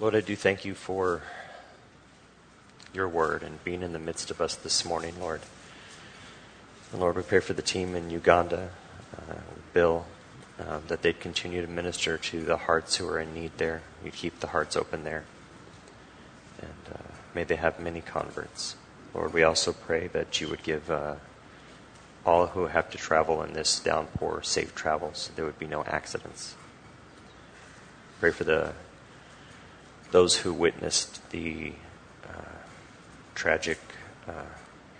[0.00, 1.22] Lord, I do thank you for
[2.92, 5.40] your word and being in the midst of us this morning, Lord.
[6.90, 8.70] And Lord, we pray for the team in Uganda,
[9.16, 9.34] uh,
[9.72, 10.04] Bill,
[10.58, 13.82] uh, that they'd continue to minister to the hearts who are in need there.
[14.04, 15.22] You keep the hearts open there.
[16.60, 18.74] And uh, may they have many converts.
[19.14, 21.14] Lord, we also pray that you would give uh,
[22.26, 25.84] all who have to travel in this downpour safe travels, so there would be no
[25.84, 26.56] accidents.
[28.18, 28.72] Pray for the
[30.14, 31.72] those who witnessed the
[32.24, 32.40] uh,
[33.34, 33.80] tragic
[34.28, 34.44] uh,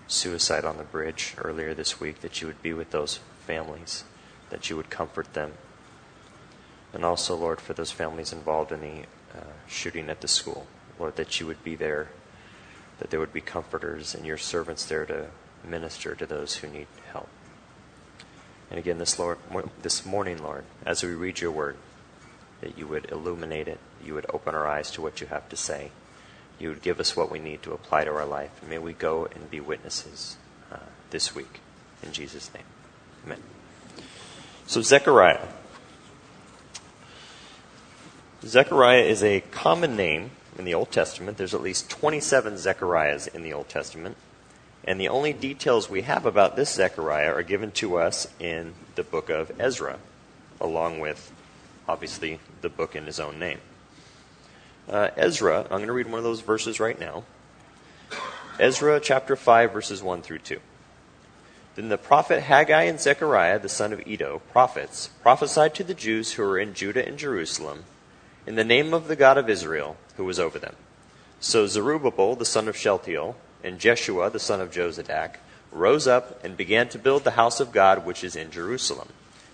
[0.08, 4.02] suicide on the bridge earlier this week, that you would be with those families,
[4.50, 5.52] that you would comfort them.
[6.92, 9.02] And also, Lord, for those families involved in the
[9.38, 10.66] uh, shooting at the school,
[10.98, 12.08] Lord, that you would be there,
[12.98, 15.26] that there would be comforters and your servants there to
[15.62, 17.28] minister to those who need help.
[18.68, 19.38] And again, this, Lord,
[19.80, 21.76] this morning, Lord, as we read your word,
[22.64, 25.56] that you would illuminate it, you would open our eyes to what you have to
[25.56, 25.90] say.
[26.58, 28.50] You would give us what we need to apply to our life.
[28.66, 30.38] May we go and be witnesses
[30.72, 30.78] uh,
[31.10, 31.60] this week.
[32.02, 32.64] In Jesus' name.
[33.26, 33.42] Amen.
[34.66, 35.46] So, Zechariah.
[38.46, 41.36] Zechariah is a common name in the Old Testament.
[41.36, 44.16] There's at least 27 Zechariahs in the Old Testament.
[44.84, 49.02] And the only details we have about this Zechariah are given to us in the
[49.02, 49.98] book of Ezra,
[50.62, 51.30] along with,
[51.88, 53.60] obviously, the book in his own name.
[54.88, 57.24] Uh, Ezra, I'm going to read one of those verses right now.
[58.58, 60.60] Ezra chapter 5, verses 1 through 2.
[61.74, 66.32] Then the prophet Haggai and Zechariah, the son of Iddo, prophets, prophesied to the Jews
[66.32, 67.84] who were in Judah and Jerusalem
[68.46, 70.76] in the name of the God of Israel, who was over them.
[71.40, 75.36] So Zerubbabel, the son of Shealtiel, and Jeshua, the son of Jozadak,
[75.72, 79.08] rose up and began to build the house of God which is in Jerusalem.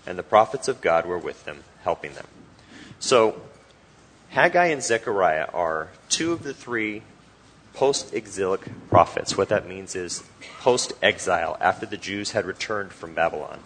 [0.05, 2.27] And the prophets of God were with them, helping them.
[2.99, 3.41] So
[4.29, 7.03] Haggai and Zechariah are two of the three
[7.73, 9.37] post exilic prophets.
[9.37, 10.23] What that means is
[10.59, 13.59] post exile, after the Jews had returned from Babylon.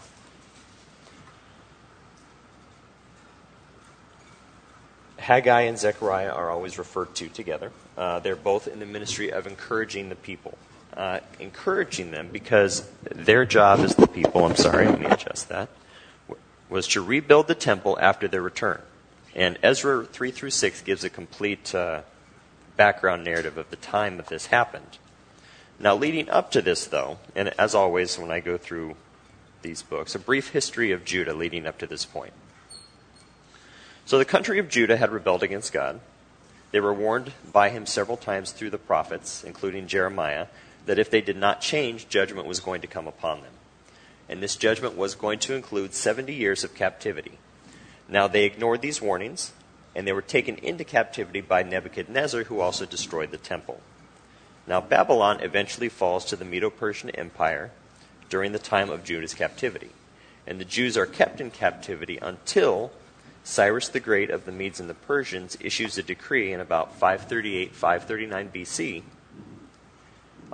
[5.17, 7.71] Haggai and Zechariah are always referred to together.
[7.97, 10.57] Uh, they're both in the ministry of encouraging the people.
[10.95, 15.67] Uh, encouraging them because their job is the people, I'm sorry, let me adjust that,
[16.69, 18.81] was to rebuild the temple after their return.
[19.35, 22.01] And Ezra 3 through 6 gives a complete uh,
[22.77, 24.97] background narrative of the time that this happened.
[25.79, 28.95] Now, leading up to this, though, and as always when I go through
[29.61, 32.33] these books, a brief history of Judah leading up to this point.
[34.05, 35.99] So, the country of Judah had rebelled against God.
[36.71, 40.47] They were warned by him several times through the prophets, including Jeremiah,
[40.85, 43.51] that if they did not change, judgment was going to come upon them.
[44.27, 47.37] And this judgment was going to include 70 years of captivity.
[48.07, 49.53] Now they ignored these warnings,
[49.95, 53.81] and they were taken into captivity by Nebuchadnezzar, who also destroyed the temple.
[54.67, 57.71] Now Babylon eventually falls to the Medo Persian Empire
[58.29, 59.91] during the time of Judah's captivity.
[60.47, 62.91] And the Jews are kept in captivity until
[63.43, 67.73] Cyrus the Great of the Medes and the Persians issues a decree in about 538
[67.73, 69.03] 539 BC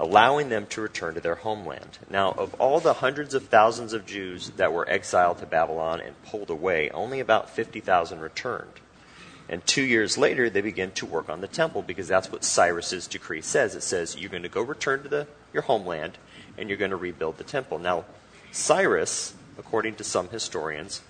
[0.01, 1.99] allowing them to return to their homeland.
[2.09, 6.19] Now, of all the hundreds of thousands of Jews that were exiled to Babylon and
[6.23, 8.71] pulled away, only about 50,000 returned.
[9.47, 13.05] And two years later, they begin to work on the temple because that's what Cyrus's
[13.05, 13.75] decree says.
[13.75, 16.17] It says you're going to go return to the, your homeland
[16.57, 17.77] and you're going to rebuild the temple.
[17.77, 18.05] Now,
[18.51, 21.01] Cyrus, according to some historians,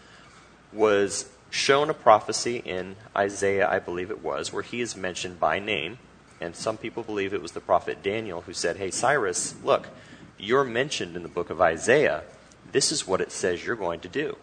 [0.74, 5.60] was shown a prophecy in Isaiah, I believe it was, where he is mentioned by
[5.60, 5.98] name
[6.42, 9.88] and some people believe it was the prophet Daniel who said, Hey, Cyrus, look,
[10.38, 12.24] you're mentioned in the book of Isaiah.
[12.72, 14.36] This is what it says you're going to do.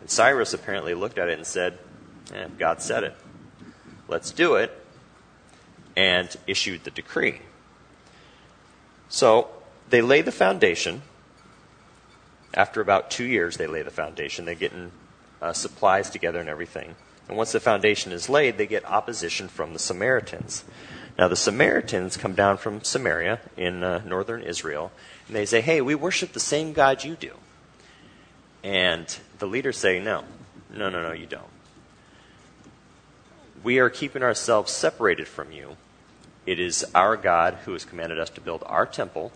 [0.00, 1.78] And Cyrus apparently looked at it and said,
[2.34, 3.16] eh, God said it.
[4.08, 4.76] Let's do it.
[5.96, 7.40] And issued the decree.
[9.08, 9.48] So
[9.90, 11.02] they lay the foundation.
[12.54, 14.44] After about two years, they lay the foundation.
[14.44, 14.90] They're getting
[15.40, 16.94] uh, supplies together and everything.
[17.28, 20.64] And once the foundation is laid, they get opposition from the Samaritans.
[21.18, 24.92] Now, the Samaritans come down from Samaria in uh, northern Israel,
[25.26, 27.32] and they say, Hey, we worship the same God you do.
[28.62, 30.22] And the leaders say, No,
[30.72, 31.42] no, no, no, you don't.
[33.64, 35.76] We are keeping ourselves separated from you.
[36.46, 39.32] It is our God who has commanded us to build our temple.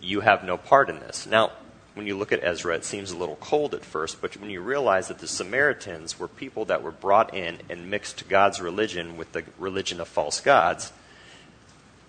[0.00, 1.26] You have no part in this.
[1.26, 1.52] Now,
[1.98, 4.60] when you look at Ezra, it seems a little cold at first, but when you
[4.60, 9.32] realize that the Samaritans were people that were brought in and mixed God's religion with
[9.32, 10.92] the religion of false gods,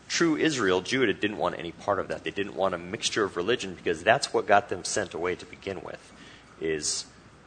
[0.08, 2.24] true Israel, Judah, didn't want any part of that.
[2.24, 5.46] They didn't want a mixture of religion because that's what got them sent away to
[5.48, 6.14] begin with,
[6.62, 7.06] is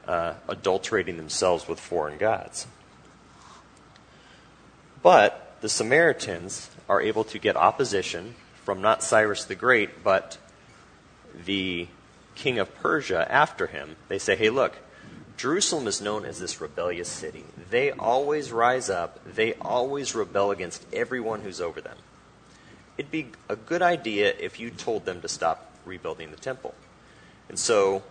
[0.09, 2.67] uh, adulterating themselves with foreign gods.
[5.01, 8.35] But the Samaritans are able to get opposition
[8.65, 10.39] from not Cyrus the Great, but
[11.47, 11.87] the
[12.35, 13.97] king of Persia after him.
[14.09, 14.77] They say, hey, look,
[15.37, 17.45] Jerusalem is known as this rebellious city.
[17.71, 21.97] They always rise up, they always rebel against everyone who's over them.
[22.99, 26.75] It'd be a good idea if you told them to stop rebuilding the temple.
[27.49, 28.03] And so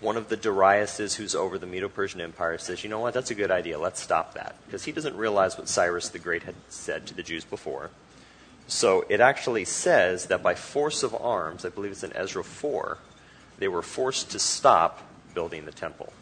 [0.00, 3.34] one of the Dariuses who's over the Medo-Persian Empire says, you know what, that's a
[3.34, 3.78] good idea.
[3.78, 4.56] Let's stop that.
[4.66, 7.90] Because he doesn't realize what Cyrus the Great had said to the Jews before.
[8.66, 12.98] So it actually says that by force of arms, I believe it's in Ezra 4,
[13.58, 15.00] they were forced to stop
[15.34, 16.12] building the temple.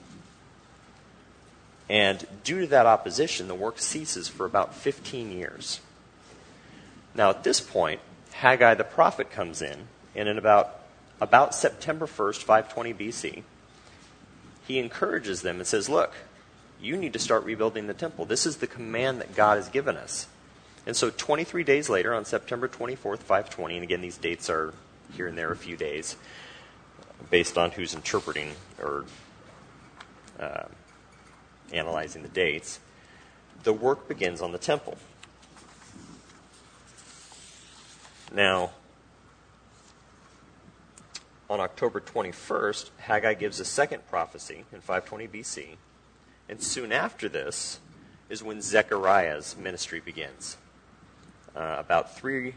[1.88, 5.80] And due to that opposition, the work ceases for about 15 years.
[7.14, 8.00] Now, at this point,
[8.32, 10.80] Haggai the prophet comes in, and in about,
[11.20, 13.42] about September 1st, 520 BC,
[14.66, 16.12] he encourages them and says, Look,
[16.80, 18.24] you need to start rebuilding the temple.
[18.24, 20.26] This is the command that God has given us.
[20.86, 24.72] And so 23 days later, on September 24th, 520, and again, these dates are
[25.12, 26.16] here and there a few days
[27.30, 29.04] based on who's interpreting or
[30.38, 30.64] uh,
[31.72, 32.80] analyzing the dates,
[33.64, 34.96] the work begins on the temple.
[38.32, 38.70] Now,
[41.48, 45.66] on October 21st, Haggai gives a second prophecy in 520 BC.
[46.48, 47.78] And soon after this
[48.30, 50.56] is when Zechariah's ministry begins,
[51.54, 52.54] uh, about three,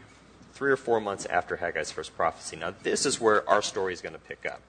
[0.56, 2.56] three or four months after Haggai's first prophecy.
[2.56, 4.62] Now, this is where our story is going to pick up.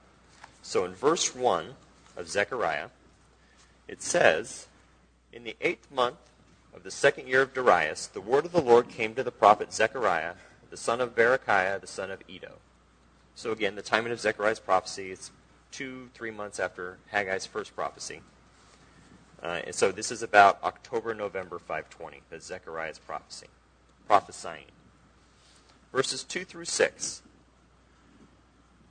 [0.60, 1.74] So, in verse 1
[2.14, 2.88] of Zechariah,
[3.88, 4.66] it says,
[5.32, 6.18] In the eighth month
[6.74, 9.72] of the second year of Darius, the word of the Lord came to the prophet
[9.72, 10.34] Zechariah,
[10.68, 12.56] the son of Berechiah, the son of Iddo.
[13.34, 15.30] So again, the timing of Zechariah's prophecy is
[15.72, 18.20] two, three months after Haggai's first prophecy.
[19.42, 23.46] Uh, and so this is about October, November 520, the Zechariah's prophecy,
[24.06, 24.66] prophesying.
[25.92, 27.22] Verses 2 through 6.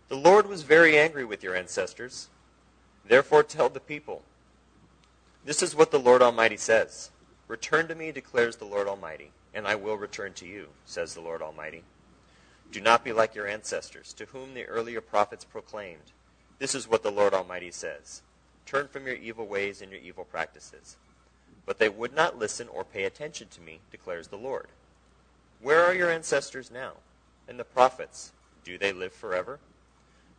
[0.10, 2.30] The Lord was very angry with your ancestors.
[3.06, 4.24] Therefore tell the people,
[5.46, 7.12] this is what the Lord Almighty says.
[7.48, 11.22] Return to me, declares the Lord Almighty, and I will return to you, says the
[11.22, 11.84] Lord Almighty.
[12.72, 16.12] Do not be like your ancestors, to whom the earlier prophets proclaimed.
[16.60, 18.22] This is what the Lord Almighty says.
[18.66, 20.98] Turn from your evil ways and your evil practices.
[21.66, 24.68] But they would not listen or pay attention to me, declares the Lord.
[25.62, 26.94] Where are your ancestors now?
[27.48, 28.32] And the prophets,
[28.64, 29.60] do they live forever?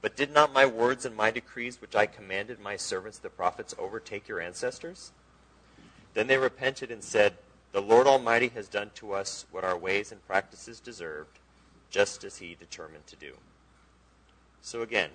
[0.00, 3.74] But did not my words and my decrees, which I commanded my servants the prophets,
[3.78, 5.10] overtake your ancestors?
[6.14, 7.34] Then they repented and said,
[7.72, 11.38] The Lord Almighty has done to us what our ways and practices deserved,
[11.90, 13.34] just as he determined to do.
[14.62, 15.10] So again,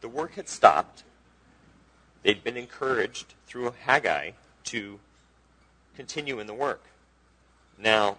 [0.00, 1.04] the work had stopped.
[2.22, 4.32] They'd been encouraged through Haggai
[4.64, 4.98] to
[5.94, 6.82] continue in the work.
[7.78, 8.18] Now,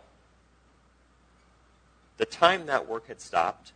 [2.19, 3.71] the time that work had stopped,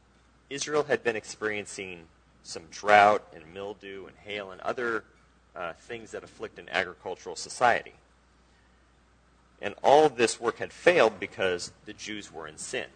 [0.49, 2.01] Israel had been experiencing
[2.43, 5.05] some drought and mildew and hail and other
[5.55, 7.93] uh, things that afflict an agricultural society.
[9.61, 12.87] And all of this work had failed because the Jews were in sin.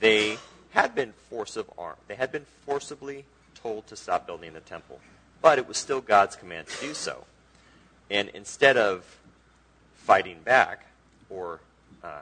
[0.00, 0.38] They
[0.70, 1.96] had been force of arm.
[2.08, 5.00] They had been forcibly told to stop building the temple.
[5.42, 7.24] But it was still God's command to do so.
[8.10, 9.18] And instead of
[9.96, 10.86] fighting back,
[11.28, 11.60] or
[12.02, 12.20] uh,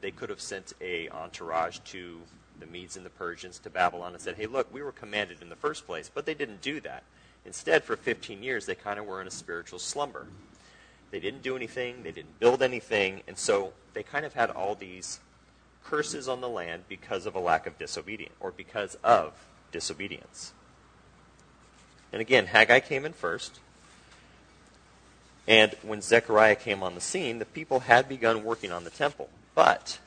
[0.00, 2.20] they could have sent a entourage to
[2.60, 5.48] the Medes and the Persians to Babylon and said, hey, look, we were commanded in
[5.48, 6.10] the first place.
[6.12, 7.04] But they didn't do that.
[7.44, 10.26] Instead, for 15 years, they kind of were in a spiritual slumber.
[11.10, 14.74] They didn't do anything, they didn't build anything, and so they kind of had all
[14.74, 15.20] these
[15.82, 19.32] curses on the land because of a lack of disobedience, or because of
[19.72, 20.52] disobedience.
[22.12, 23.60] And again, Haggai came in first.
[25.46, 29.30] And when Zechariah came on the scene, the people had begun working on the temple.
[29.58, 29.98] But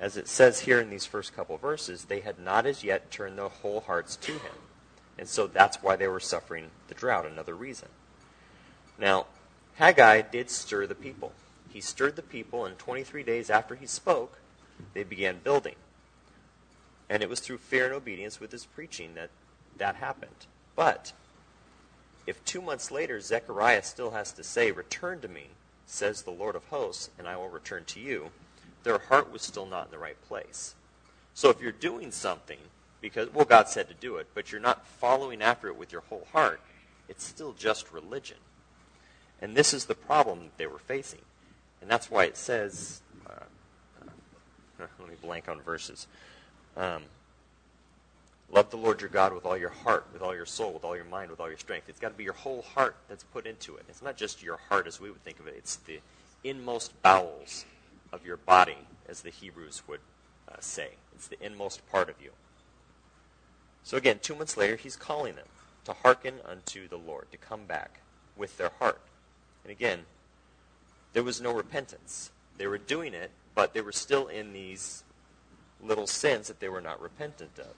[0.00, 3.36] as it says here in these first couple verses, they had not as yet turned
[3.36, 4.54] their whole hearts to him.
[5.18, 7.90] And so that's why they were suffering the drought, another reason.
[8.98, 9.26] Now,
[9.74, 11.32] Haggai did stir the people.
[11.68, 14.38] He stirred the people, and 23 days after he spoke,
[14.94, 15.76] they began building.
[17.10, 19.28] And it was through fear and obedience with his preaching that
[19.76, 20.46] that happened.
[20.74, 21.12] But
[22.26, 25.48] if two months later Zechariah still has to say, Return to me,
[25.86, 28.30] says the Lord of hosts, and I will return to you,
[28.82, 30.74] their heart was still not in the right place.
[31.34, 32.58] So if you're doing something
[33.00, 36.02] because, well, God said to do it, but you're not following after it with your
[36.02, 36.60] whole heart,
[37.08, 38.38] it's still just religion.
[39.40, 41.22] And this is the problem that they were facing.
[41.80, 43.44] And that's why it says, uh,
[44.00, 46.06] uh, let me blank on verses.
[46.76, 47.02] Um,
[48.52, 50.94] Love the Lord your God with all your heart, with all your soul, with all
[50.94, 51.88] your mind, with all your strength.
[51.88, 53.84] It's got to be your whole heart that's put into it.
[53.88, 55.54] It's not just your heart as we would think of it.
[55.56, 56.00] It's the
[56.44, 57.64] inmost bowels
[58.12, 58.76] of your body,
[59.08, 60.00] as the Hebrews would
[60.50, 60.90] uh, say.
[61.14, 62.32] It's the inmost part of you.
[63.84, 65.48] So again, two months later, he's calling them
[65.86, 68.00] to hearken unto the Lord, to come back
[68.36, 69.00] with their heart.
[69.64, 70.00] And again,
[71.14, 72.30] there was no repentance.
[72.58, 75.04] They were doing it, but they were still in these
[75.82, 77.74] little sins that they were not repentant of.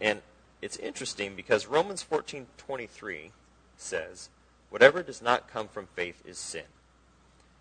[0.00, 0.22] And
[0.60, 3.32] it's interesting because Romans 14:23
[3.76, 4.28] says,
[4.70, 6.66] "Whatever does not come from faith is sin."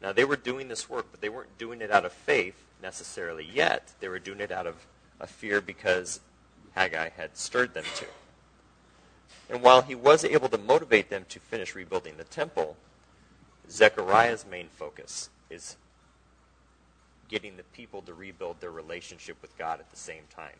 [0.01, 3.45] Now they were doing this work, but they weren't doing it out of faith necessarily
[3.45, 3.93] yet.
[3.99, 4.85] They were doing it out of
[5.19, 6.19] a fear because
[6.75, 8.07] Haggai had stirred them to.
[9.49, 12.77] And while he was able to motivate them to finish rebuilding the temple,
[13.69, 15.77] Zechariah's main focus is
[17.27, 20.59] getting the people to rebuild their relationship with God at the same time.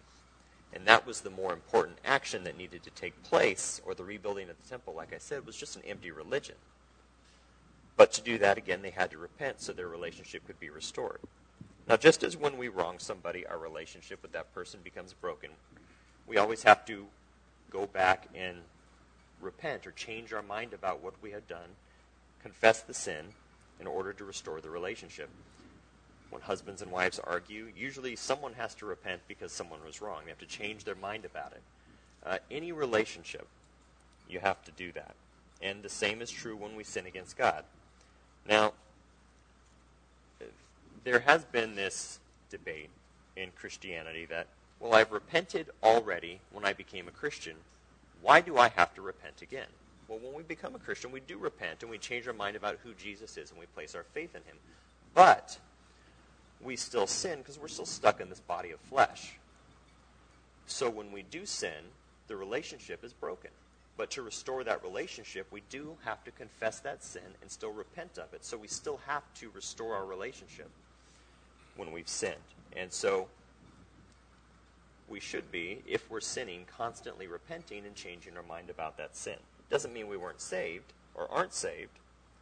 [0.74, 4.50] And that was the more important action that needed to take place, or the rebuilding
[4.50, 6.56] of the temple, like I said, was just an empty religion.
[7.96, 11.20] But to do that, again, they had to repent so their relationship could be restored.
[11.88, 15.52] Now, just as when we wrong somebody, our relationship with that person becomes broken,
[16.28, 17.08] we always have to
[17.72, 18.58] go back and
[19.42, 21.70] repent or change our mind about what we had done,
[22.42, 23.28] confess the sin
[23.80, 25.30] in order to restore the relationship
[26.30, 30.22] when husbands and wives argue, usually someone has to repent because someone was wrong.
[30.24, 31.62] They have to change their mind about it.
[32.26, 33.48] Uh, any relationship,
[34.30, 35.16] you have to do that.
[35.62, 37.64] And the same is true when we sin against God.
[38.48, 38.74] Now,
[41.04, 42.20] there has been this
[42.50, 42.90] debate
[43.36, 44.48] in Christianity that,
[44.80, 47.56] well, I've repented already when I became a Christian.
[48.22, 49.68] Why do I have to repent again?
[50.08, 52.80] Well, when we become a Christian, we do repent and we change our mind about
[52.84, 54.58] who Jesus is and we place our faith in him.
[55.14, 55.58] But
[56.62, 59.38] we still sin because we're still stuck in this body of flesh.
[60.66, 61.92] So when we do sin,
[62.28, 63.52] the relationship is broken.
[63.96, 68.20] But to restore that relationship, we do have to confess that sin and still repent
[68.20, 68.46] of it.
[68.46, 70.70] So we still have to restore our relationship
[71.76, 72.36] when we've sinned.
[72.76, 73.28] And so
[75.08, 79.34] we should be, if we're sinning, constantly repenting and changing our mind about that sin.
[79.34, 81.98] It doesn't mean we weren't saved or aren't saved.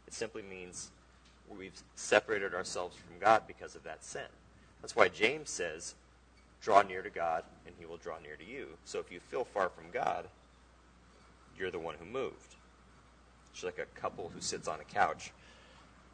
[0.06, 0.90] It simply means
[1.48, 4.26] we've separated ourselves from God because of that sin.
[4.80, 5.94] That's why James says,
[6.60, 8.68] draw near to God and he will draw near to you.
[8.84, 10.26] So if you feel far from God,
[11.58, 12.56] you're the one who moved.
[13.52, 15.32] It's like a couple who sits on a couch.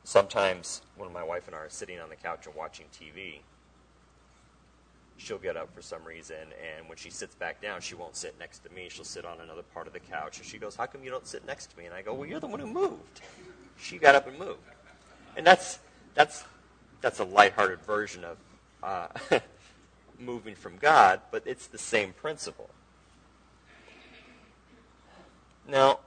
[0.05, 3.41] Sometimes when my wife and I are sitting on the couch and watching TV,
[5.17, 8.35] she'll get up for some reason, and when she sits back down, she won't sit
[8.39, 8.89] next to me.
[8.89, 11.27] She'll sit on another part of the couch, and she goes, How come you don't
[11.27, 11.87] sit next to me?
[11.87, 13.21] And I go, Well, you're the one who moved.
[13.79, 14.61] She got up and moved.
[15.37, 15.79] And that's,
[16.15, 16.45] that's,
[17.01, 18.37] that's a lighthearted version of
[18.83, 19.09] uh,
[20.19, 22.71] moving from God, but it's the same principle.
[25.69, 26.01] Now,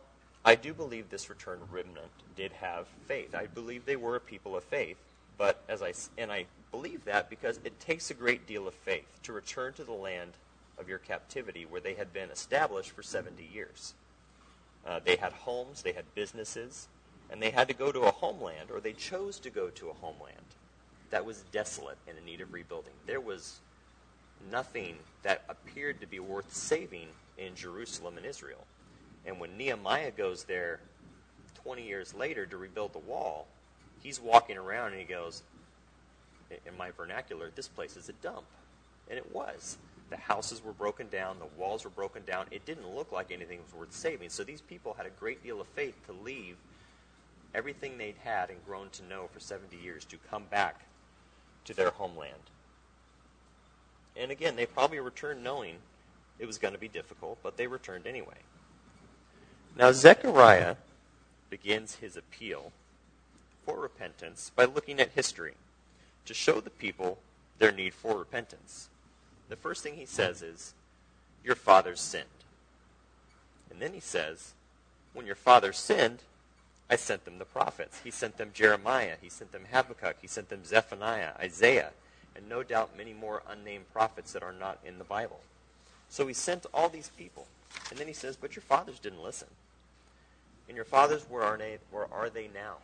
[0.43, 3.33] I do believe this returned remnant did have faith.
[3.33, 4.97] I believe they were a people of faith,
[5.37, 9.19] but as I and I believe that because it takes a great deal of faith
[9.23, 10.31] to return to the land
[10.77, 13.93] of your captivity where they had been established for 70 years.
[14.85, 16.87] Uh, they had homes, they had businesses,
[17.31, 19.93] and they had to go to a homeland, or they chose to go to a
[19.93, 20.35] homeland
[21.09, 22.93] that was desolate and in need of rebuilding.
[23.05, 23.59] There was
[24.51, 28.65] nothing that appeared to be worth saving in Jerusalem and Israel.
[29.25, 30.79] And when Nehemiah goes there
[31.63, 33.47] 20 years later to rebuild the wall,
[34.03, 35.41] he's walking around and he goes,
[36.49, 38.45] in my vernacular, this place is a dump.
[39.09, 39.77] And it was.
[40.09, 42.45] The houses were broken down, the walls were broken down.
[42.51, 44.29] It didn't look like anything was worth saving.
[44.29, 46.57] So these people had a great deal of faith to leave
[47.55, 50.81] everything they'd had and grown to know for 70 years to come back
[51.63, 52.33] to their homeland.
[54.15, 55.77] And again, they probably returned knowing
[56.37, 58.37] it was going to be difficult, but they returned anyway.
[59.77, 60.75] Now, Zechariah
[61.49, 62.71] begins his appeal
[63.65, 65.55] for repentance by looking at history
[66.25, 67.19] to show the people
[67.59, 68.89] their need for repentance.
[69.49, 70.73] The first thing he says is,
[71.43, 72.25] Your fathers sinned.
[73.69, 74.53] And then he says,
[75.13, 76.19] When your fathers sinned,
[76.89, 78.01] I sent them the prophets.
[78.03, 79.15] He sent them Jeremiah.
[79.21, 80.17] He sent them Habakkuk.
[80.21, 81.91] He sent them Zephaniah, Isaiah,
[82.35, 85.39] and no doubt many more unnamed prophets that are not in the Bible.
[86.09, 87.47] So he sent all these people.
[87.89, 89.47] And then he says, But your fathers didn't listen.
[90.67, 92.75] And your fathers, where are they, where are they now?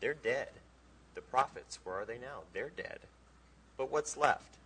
[0.00, 0.48] They're dead.
[1.14, 2.40] The prophets, where are they now?
[2.52, 3.00] They're dead.
[3.76, 4.56] But what's left?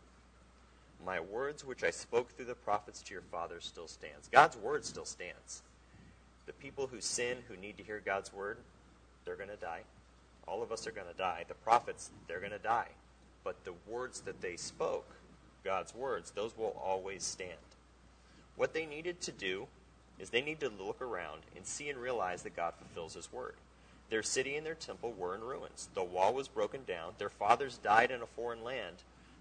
[1.05, 4.29] My words which I spoke through the prophets to your fathers still stands.
[4.29, 5.63] God's word still stands.
[6.49, 8.57] The people who sin, who need to hear God's word,
[9.27, 9.83] they're going to die.
[10.47, 11.45] All of us are going to die.
[11.47, 12.89] The prophets, they're going to die.
[13.45, 15.07] But the words that they spoke,
[15.63, 17.53] God's words, those will always stand.
[18.57, 19.67] What they needed to do
[20.19, 23.57] is they needed to look around and see and realize that God fulfills His word.
[24.09, 25.91] Their city and their temple were in ruins.
[25.93, 27.13] The wall was broken down.
[27.19, 28.97] Their fathers died in a foreign land.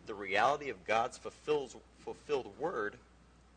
[0.07, 2.95] The reality of God's fulfilled, fulfilled word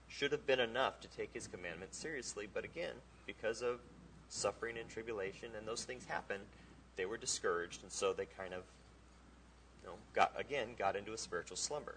[0.08, 2.46] should have been enough to take his commandments seriously.
[2.52, 2.94] But again,
[3.36, 3.78] because of
[4.28, 6.40] suffering and tribulation and those things happen,
[6.96, 8.62] they were discouraged, and so they kind of,
[9.82, 11.94] you know, got again got into a spiritual slumber.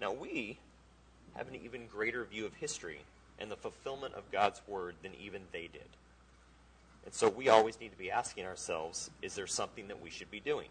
[0.00, 0.58] Now we
[1.36, 3.00] have an even greater view of history
[3.38, 5.88] and the fulfillment of God's word than even they did.
[7.04, 10.30] And so we always need to be asking ourselves, is there something that we should
[10.30, 10.68] be doing?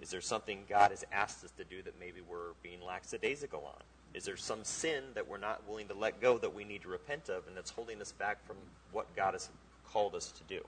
[0.00, 3.82] Is there something God has asked us to do that maybe we're being lackadaisical on?
[4.16, 6.88] Is there some sin that we're not willing to let go that we need to
[6.88, 8.56] repent of and that's holding us back from
[8.90, 9.50] what God has
[9.92, 10.62] called us to do?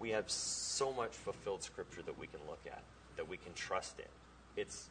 [0.00, 2.82] We have so much fulfilled scripture that we can look at,
[3.18, 4.06] that we can trust in.
[4.56, 4.88] It's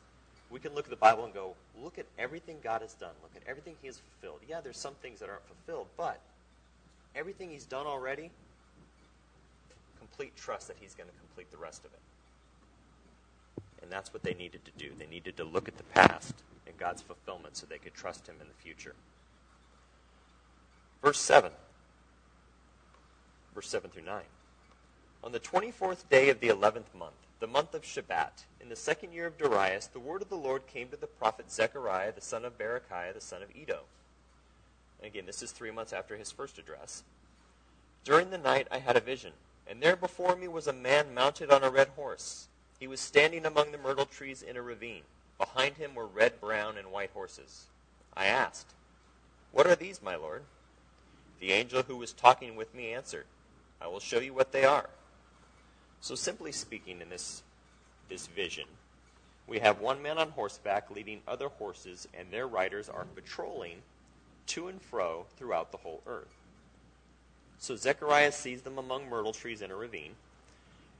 [0.51, 3.13] we can look at the Bible and go, look at everything God has done.
[3.23, 4.41] Look at everything He has fulfilled.
[4.47, 6.21] Yeah, there's some things that aren't fulfilled, but
[7.15, 8.29] everything He's done already,
[9.97, 11.99] complete trust that He's going to complete the rest of it.
[13.85, 14.93] And that's what they needed to do.
[14.97, 16.33] They needed to look at the past
[16.65, 18.95] and God's fulfillment so they could trust Him in the future.
[21.03, 21.51] Verse 7.
[23.53, 24.23] Verse 7 through 9.
[25.23, 29.13] On the 24th day of the 11th month, the month of Shebat, in the second
[29.13, 32.43] year of Darius, the word of the Lord came to the prophet Zechariah, the son
[32.43, 33.81] of Berechiah, the son of Iddo.
[34.97, 37.03] And again, this is three months after his first address.
[38.03, 39.33] During the night I had a vision,
[39.67, 42.47] and there before me was a man mounted on a red horse.
[42.79, 45.03] He was standing among the myrtle trees in a ravine.
[45.37, 47.65] Behind him were red, brown, and white horses.
[48.15, 48.73] I asked,
[49.51, 50.43] What are these, my lord?
[51.39, 53.25] The angel who was talking with me answered,
[53.81, 54.89] I will show you what they are.
[55.99, 57.43] So simply speaking, in this,
[58.09, 58.65] this vision,
[59.47, 63.81] we have one man on horseback leading other horses, and their riders are patrolling
[64.47, 66.35] to and fro throughout the whole earth.
[67.57, 70.15] So Zechariah sees them among myrtle trees in a ravine,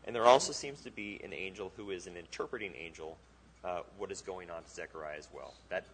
[0.06, 3.18] and there also seems to be an angel who is an interpreting angel,
[3.64, 5.54] uh, what is going on to Zechariah as well.
[5.70, 5.86] That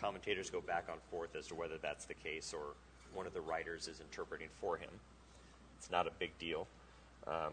[0.00, 2.74] commentators go back and forth as to whether that's the case or
[3.12, 4.90] one of the writers is interpreting for him.
[5.78, 6.66] It's not a big deal.
[7.26, 7.52] Um,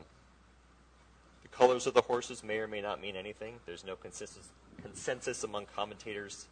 [1.41, 3.55] the colors of the horses may or may not mean anything.
[3.65, 4.49] There's no consensus,
[4.81, 6.47] consensus among commentators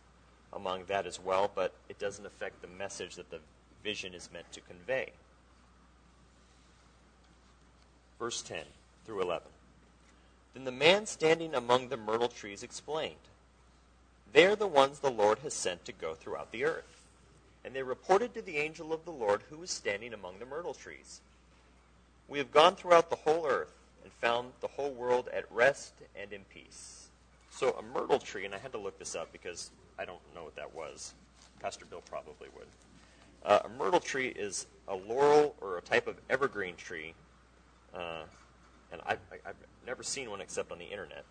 [0.51, 3.39] among that as well, but it doesn't affect the message that the
[3.83, 5.11] vision is meant to convey.
[8.19, 8.63] Verse 10
[9.05, 9.52] through 11.
[10.53, 13.15] Then the man standing among the myrtle trees explained,
[14.31, 17.01] They are the ones the Lord has sent to go throughout the earth.
[17.65, 20.73] And they reported to the angel of the Lord who was standing among the myrtle
[20.73, 21.21] trees.
[22.27, 26.31] We have gone throughout the whole earth and found the whole world at rest and
[26.33, 27.07] in peace.
[27.49, 30.43] So a myrtle tree, and I had to look this up because I don't know
[30.43, 31.13] what that was.
[31.61, 32.67] Pastor Bill probably would.
[33.45, 37.13] Uh, a myrtle tree is a laurel or a type of evergreen tree,
[37.93, 38.23] uh,
[38.93, 41.25] and I've, I've, never seen one except on the internet.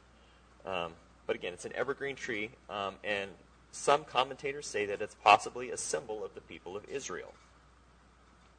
[0.67, 0.93] Um,
[1.27, 3.31] but again, it's an evergreen tree, um, and
[3.71, 7.33] some commentators say that it's possibly a symbol of the people of Israel.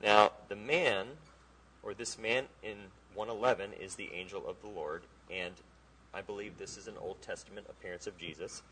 [0.01, 1.05] Now, the man,
[1.83, 2.77] or this man in
[3.13, 5.53] 111, is the angel of the Lord, and
[6.11, 8.63] I believe this is an Old Testament appearance of Jesus.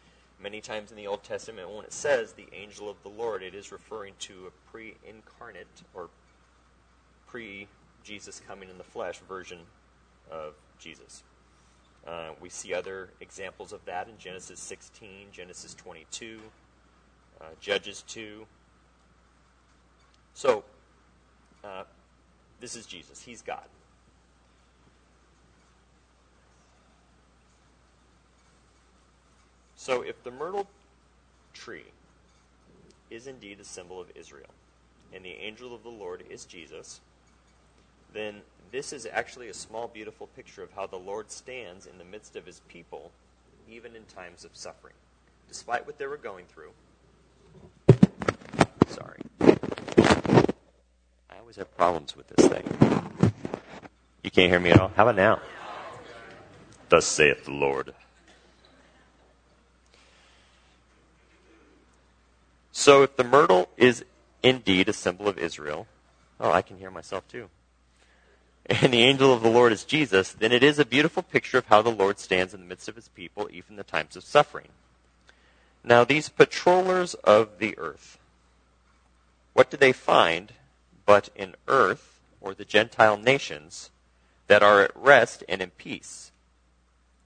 [0.41, 3.53] Many times in the Old Testament, when it says the angel of the Lord, it
[3.53, 6.09] is referring to a pre incarnate or
[7.27, 7.67] pre
[8.03, 9.59] Jesus coming in the flesh version
[10.29, 11.23] of Jesus.
[12.05, 16.39] Uh, we see other examples of that in Genesis 16, Genesis 22,
[17.39, 18.45] uh, Judges 2.
[20.33, 20.63] So,
[21.63, 21.83] uh,
[22.59, 23.21] this is Jesus.
[23.21, 23.65] He's God.
[29.75, 30.67] So, if the myrtle
[31.53, 31.85] tree
[33.09, 34.49] is indeed a symbol of Israel,
[35.13, 37.01] and the angel of the Lord is Jesus,
[38.13, 42.05] then this is actually a small, beautiful picture of how the Lord stands in the
[42.05, 43.11] midst of his people,
[43.69, 44.93] even in times of suffering.
[45.47, 46.71] Despite what they were going through.
[48.87, 49.19] Sorry.
[51.29, 52.63] I always have problems with this thing.
[54.23, 54.91] You can't hear me at all?
[54.95, 55.41] How about now?
[56.89, 57.93] Thus saith the Lord.
[62.71, 64.05] So if the myrtle is
[64.41, 65.87] indeed a symbol of Israel,
[66.39, 67.49] oh, I can hear myself too.
[68.65, 71.65] And the angel of the Lord is Jesus, then it is a beautiful picture of
[71.65, 74.23] how the Lord stands in the midst of his people, even in the times of
[74.23, 74.69] suffering.
[75.83, 78.19] Now, these patrollers of the earth,
[79.53, 80.53] what do they find
[81.05, 83.89] but in earth, or the Gentile nations,
[84.47, 86.31] that are at rest and in peace?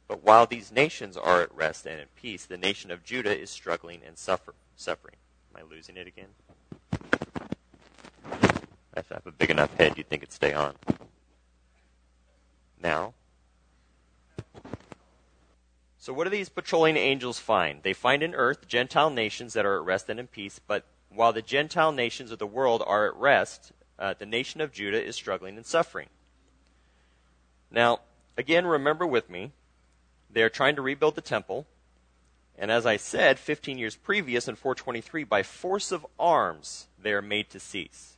[0.07, 3.49] But while these nations are at rest and in peace, the nation of Judah is
[3.49, 5.15] struggling and suffer, suffering
[5.55, 6.29] Am I losing it again?
[8.97, 10.75] If I have a big enough head, you'd think it'd stay on.
[12.85, 13.15] Now?
[15.97, 17.81] So, what do these patrolling angels find?
[17.81, 21.33] They find in earth Gentile nations that are at rest and in peace, but while
[21.33, 25.15] the Gentile nations of the world are at rest, uh, the nation of Judah is
[25.15, 26.09] struggling and suffering.
[27.71, 28.01] Now,
[28.37, 29.51] again, remember with me,
[30.29, 31.65] they are trying to rebuild the temple.
[32.55, 37.21] And as I said, 15 years previous in 423, by force of arms, they are
[37.23, 38.17] made to cease.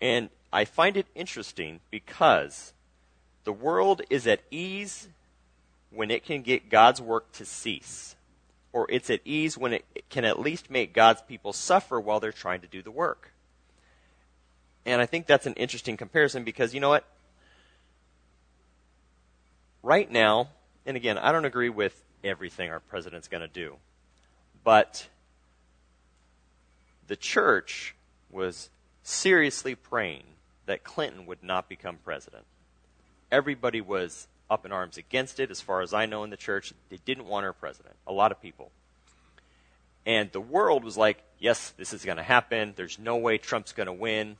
[0.00, 2.72] And I find it interesting because
[3.44, 5.08] the world is at ease
[5.90, 8.14] when it can get God's work to cease.
[8.72, 12.32] Or it's at ease when it can at least make God's people suffer while they're
[12.32, 13.32] trying to do the work.
[14.86, 17.04] And I think that's an interesting comparison because you know what?
[19.82, 20.48] Right now,
[20.86, 23.76] and again, I don't agree with everything our president's going to do,
[24.64, 25.08] but
[27.08, 27.94] the church
[28.30, 28.70] was
[29.02, 30.22] seriously praying
[30.66, 32.44] that Clinton would not become president.
[33.32, 36.72] Everybody was up in arms against it, as far as I know in the church.
[36.90, 37.96] They didn't want her president.
[38.06, 38.70] A lot of people.
[40.06, 42.74] And the world was like, yes, this is going to happen.
[42.76, 44.36] There's no way Trump's going to win.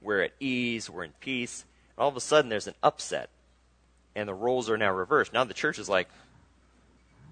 [0.00, 0.88] We're at ease.
[0.90, 1.64] We're in peace.
[1.96, 3.30] And all of a sudden, there's an upset.
[4.14, 5.32] And the roles are now reversed.
[5.32, 6.08] Now the church is like,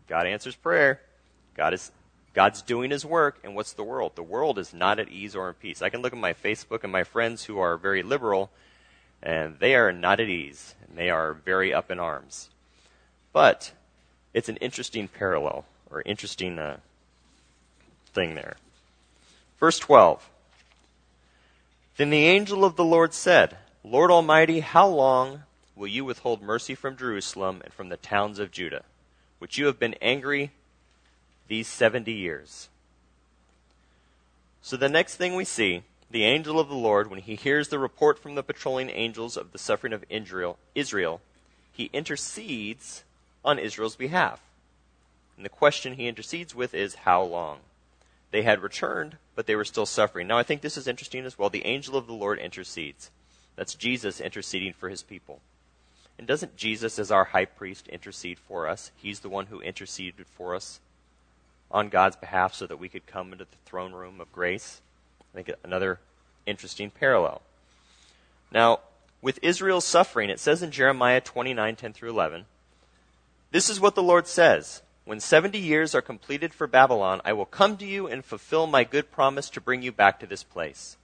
[0.09, 1.01] God answers prayer.
[1.55, 1.93] God is
[2.35, 4.13] God's doing his work, and what's the world?
[4.15, 5.83] The world is not at ease or in peace.
[5.83, 8.51] I can look at my Facebook and my friends who are very liberal,
[9.23, 12.51] and they are not at ease, and they are very up in arms.
[13.33, 13.73] But
[14.35, 16.77] it's an interesting parallel, or interesting uh,
[18.13, 18.57] thing there.
[19.59, 20.29] Verse 12
[21.97, 26.75] Then the angel of the Lord said, Lord Almighty, how long will you withhold mercy
[26.75, 28.83] from Jerusalem and from the towns of Judah,
[29.39, 30.51] which you have been angry
[31.49, 32.69] these 70 years.
[34.61, 37.79] So the next thing we see, the angel of the Lord, when he hears the
[37.79, 41.21] report from the patrolling angels of the suffering of Israel,
[41.73, 43.05] he intercedes
[43.43, 44.41] on Israel's behalf.
[45.37, 47.61] And the question he intercedes with is, How long?
[48.31, 50.27] They had returned, but they were still suffering.
[50.27, 51.49] Now, I think this is interesting as well.
[51.51, 53.11] The angel of the Lord intercedes.
[53.57, 55.41] That's Jesus interceding for his people.
[56.19, 58.91] And doesn't Jesus, as our high priest, intercede for us?
[58.97, 60.79] He's the one who interceded for us
[61.71, 64.83] on God's behalf so that we could come into the throne room of grace.
[65.33, 65.99] I think another
[66.47, 67.43] interesting parallel.
[68.51, 68.81] Now,
[69.21, 72.45] with Israel's suffering, it says in Jeremiah 29 10 through 11,
[73.51, 77.47] This is what the Lord says When 70 years are completed for Babylon, I will
[77.47, 80.97] come to you and fulfill my good promise to bring you back to this place.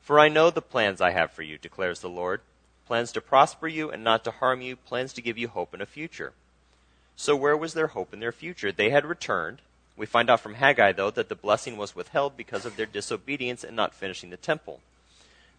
[0.00, 2.40] For I know the plans I have for you, declares the Lord
[2.86, 5.82] plans to prosper you and not to harm you, plans to give you hope and
[5.82, 6.32] a future.
[7.16, 8.72] So, where was their hope in their future?
[8.72, 9.62] They had returned
[9.96, 13.62] we find out from Haggai, though, that the blessing was withheld because of their disobedience
[13.62, 14.80] in not finishing the temple.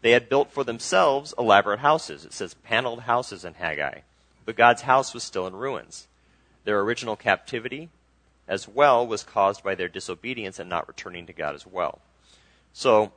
[0.01, 2.25] They had built for themselves elaborate houses.
[2.25, 3.99] It says paneled houses in Haggai.
[4.45, 6.07] But God's house was still in ruins.
[6.65, 7.89] Their original captivity,
[8.47, 11.99] as well, was caused by their disobedience and not returning to God as well.
[12.73, 13.13] So,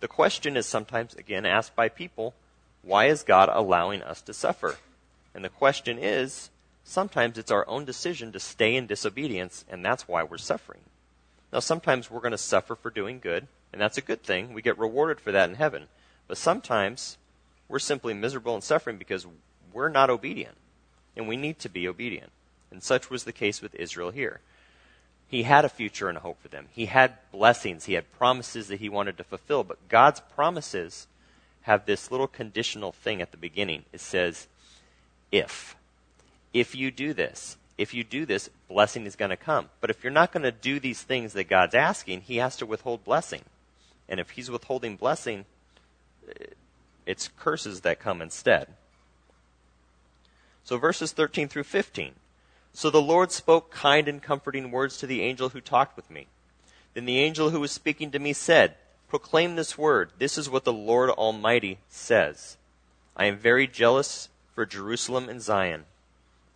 [0.00, 2.34] the question is sometimes, again, asked by people
[2.82, 4.76] why is God allowing us to suffer?
[5.34, 6.50] And the question is,
[6.84, 10.80] sometimes it's our own decision to stay in disobedience, and that's why we're suffering.
[11.52, 14.52] Now, sometimes we're going to suffer for doing good, and that's a good thing.
[14.52, 15.86] We get rewarded for that in heaven.
[16.28, 17.16] But sometimes
[17.68, 19.26] we're simply miserable and suffering because
[19.72, 20.56] we're not obedient,
[21.16, 22.30] and we need to be obedient.
[22.70, 24.40] And such was the case with Israel here.
[25.28, 26.66] He had a future and a hope for them.
[26.70, 27.86] He had blessings.
[27.86, 29.64] He had promises that he wanted to fulfill.
[29.64, 31.06] But God's promises
[31.62, 33.84] have this little conditional thing at the beginning.
[33.92, 34.48] It says,
[35.32, 35.76] if
[36.54, 39.68] if you do this, if you do this, blessing is going to come.
[39.80, 42.66] But if you're not going to do these things that God's asking, He has to
[42.66, 43.42] withhold blessing.
[44.08, 45.44] And if He's withholding blessing,
[46.28, 46.44] uh,
[47.04, 48.68] it's curses that come instead.
[50.62, 52.12] So verses 13 through 15.
[52.72, 56.28] So the Lord spoke kind and comforting words to the angel who talked with me.
[56.94, 58.76] Then the angel who was speaking to me said,
[59.08, 60.10] Proclaim this word.
[60.18, 62.56] This is what the Lord Almighty says.
[63.16, 65.84] I am very jealous for Jerusalem and Zion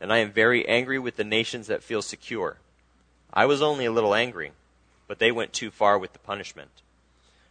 [0.00, 2.58] and I am very angry with the nations that feel secure.
[3.32, 4.52] I was only a little angry,
[5.06, 6.70] but they went too far with the punishment.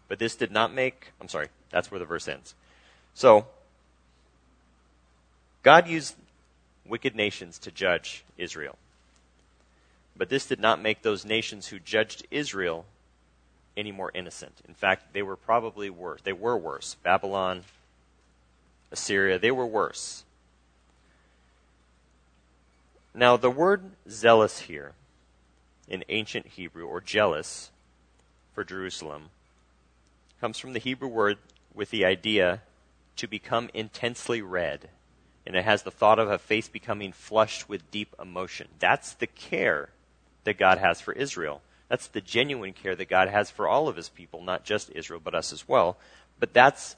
[0.08, 2.56] But this did not make, I'm sorry, that's where the verse ends.
[3.14, 3.48] So,
[5.64, 6.16] God used
[6.86, 8.78] wicked nations to judge Israel.
[10.16, 12.86] But this did not make those nations who judged Israel
[13.76, 14.62] any more innocent.
[14.68, 16.22] In fact, they were probably worse.
[16.24, 16.96] They were worse.
[17.04, 17.64] Babylon,
[18.92, 20.24] Assyria, they were worse.
[23.18, 24.94] Now, the word zealous here
[25.88, 27.72] in ancient Hebrew, or jealous,
[28.54, 29.30] for Jerusalem
[30.40, 31.40] comes from the Hebrew word
[31.74, 32.62] with the idea
[33.16, 34.90] to become intensely red.
[35.48, 38.68] And it has the thought of a face becoming flushed with deep emotion.
[38.78, 39.90] That's the care
[40.44, 41.62] that God has for Israel.
[41.90, 45.22] That's the genuine care that God has for all of his people, not just Israel,
[45.24, 45.98] but us as well.
[46.40, 46.96] But that's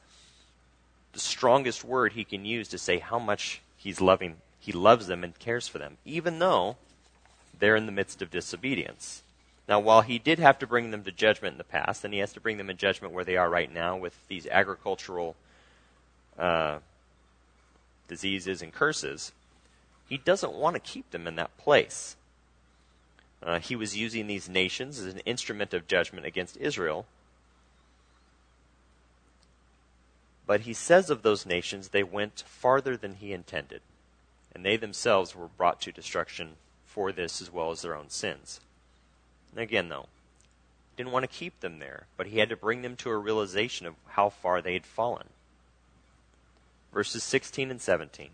[1.13, 5.23] the strongest word he can use to say how much he's loving, he loves them
[5.23, 6.77] and cares for them, even though
[7.57, 9.23] they're in the midst of disobedience.
[9.67, 12.19] Now, while he did have to bring them to judgment in the past, and he
[12.19, 15.35] has to bring them in judgment where they are right now with these agricultural
[16.37, 16.79] uh,
[18.07, 19.31] diseases and curses,
[20.07, 22.15] he doesn't want to keep them in that place.
[23.41, 27.05] Uh, he was using these nations as an instrument of judgment against Israel.
[30.45, 33.81] But he says of those nations, they went farther than he intended,
[34.53, 38.59] and they themselves were brought to destruction for this as well as their own sins.
[39.51, 40.07] And again, though,
[40.91, 43.17] he didn't want to keep them there, but he had to bring them to a
[43.17, 45.27] realization of how far they had fallen.
[46.93, 48.29] Verses 16 and 17.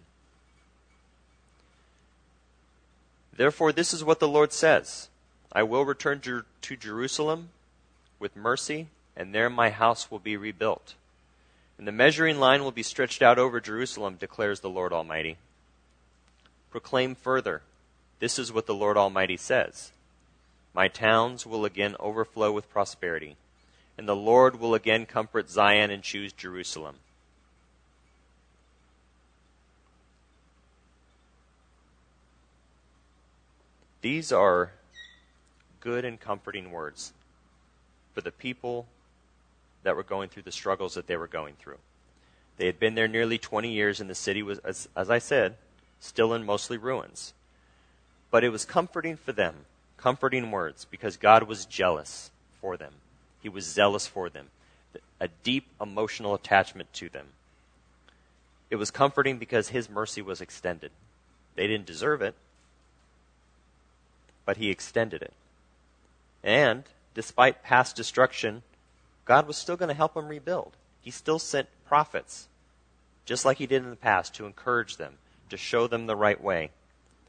[3.36, 5.10] Therefore, this is what the Lord says
[5.52, 7.50] I will return to Jerusalem
[8.20, 10.96] with mercy, and there my house will be rebuilt.
[11.78, 15.38] And the measuring line will be stretched out over Jerusalem, declares the Lord Almighty.
[16.76, 17.62] Proclaim further
[18.20, 19.94] this is what the Lord Almighty says
[20.74, 23.38] My towns will again overflow with prosperity,
[23.98, 26.98] and the Lord will again comfort Zion and choose Jerusalem.
[34.02, 34.72] These are
[35.80, 37.14] good and comforting words
[38.14, 38.86] for the people
[39.84, 41.80] that were going through the struggles that they were going through.
[42.58, 45.56] They had been there nearly 20 years, and the city was, as, as I said,
[46.00, 47.34] still in mostly ruins.
[48.32, 49.66] But it was comforting for them,
[49.98, 52.32] comforting words, because God was jealous
[52.62, 52.94] for them.
[53.42, 54.48] He was zealous for them,
[55.20, 57.28] a deep emotional attachment to them.
[58.70, 60.92] It was comforting because His mercy was extended.
[61.56, 62.36] They didn't deserve it,
[64.46, 65.34] but he extended it.
[66.44, 68.62] And despite past destruction,
[69.26, 70.74] God was still going to help them rebuild.
[71.02, 72.48] He still sent prophets,
[73.26, 75.16] just like he did in the past, to encourage them,
[75.50, 76.72] to show them the right way.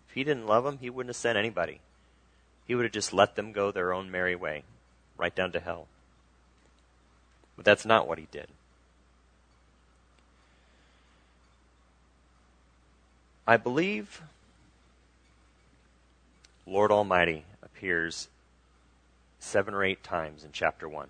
[0.09, 1.81] If he didn't love them, he wouldn't have sent anybody.
[2.67, 4.65] He would have just let them go their own merry way,
[5.17, 5.87] right down to hell.
[7.57, 8.49] But that's not what he did.
[13.47, 14.23] I believe
[16.67, 18.29] Lord Almighty appears
[19.39, 21.09] seven or eight times in chapter 1.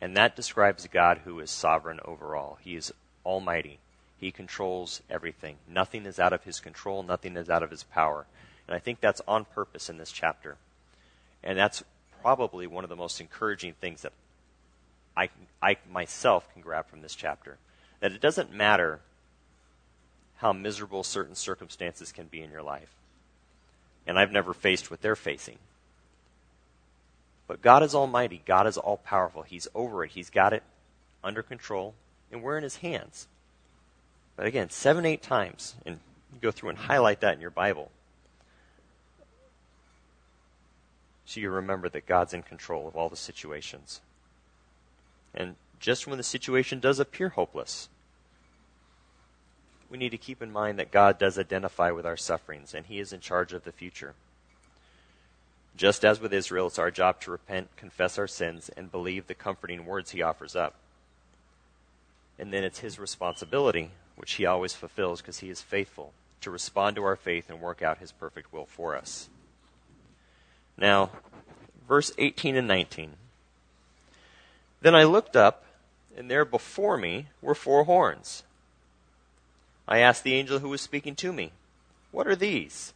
[0.00, 2.58] And that describes God who is sovereign over all.
[2.62, 2.92] He is
[3.24, 3.78] almighty.
[4.20, 5.56] He controls everything.
[5.68, 8.26] Nothing is out of his control, nothing is out of his power.
[8.68, 10.56] And I think that's on purpose in this chapter.
[11.42, 11.82] And that's
[12.22, 14.12] probably one of the most encouraging things that
[15.16, 15.30] I,
[15.62, 17.56] I myself can grab from this chapter.
[18.00, 19.00] That it doesn't matter
[20.36, 22.94] how miserable certain circumstances can be in your life
[24.06, 25.58] and I've never faced what they're facing.
[27.46, 28.42] But God is almighty.
[28.44, 29.42] God is all powerful.
[29.42, 30.12] He's over it.
[30.12, 30.62] He's got it
[31.22, 31.94] under control,
[32.30, 33.26] and we're in His hands.
[34.40, 36.00] But again, seven, eight times, and
[36.40, 37.90] go through and highlight that in your Bible.
[41.26, 44.00] So you remember that God's in control of all the situations.
[45.34, 47.90] And just when the situation does appear hopeless,
[49.90, 52.98] we need to keep in mind that God does identify with our sufferings, and He
[52.98, 54.14] is in charge of the future.
[55.76, 59.34] Just as with Israel, it's our job to repent, confess our sins, and believe the
[59.34, 60.76] comforting words He offers up.
[62.38, 66.96] And then it's His responsibility, which He always fulfills because He is faithful, to respond
[66.96, 69.30] to our faith and work out His perfect will for us.
[70.76, 71.10] Now,
[71.88, 73.12] verse 18 and 19.
[74.82, 75.64] Then I looked up,
[76.16, 78.42] and there before me were four horns
[79.90, 81.50] I asked the angel who was speaking to me,
[82.12, 82.92] What are these?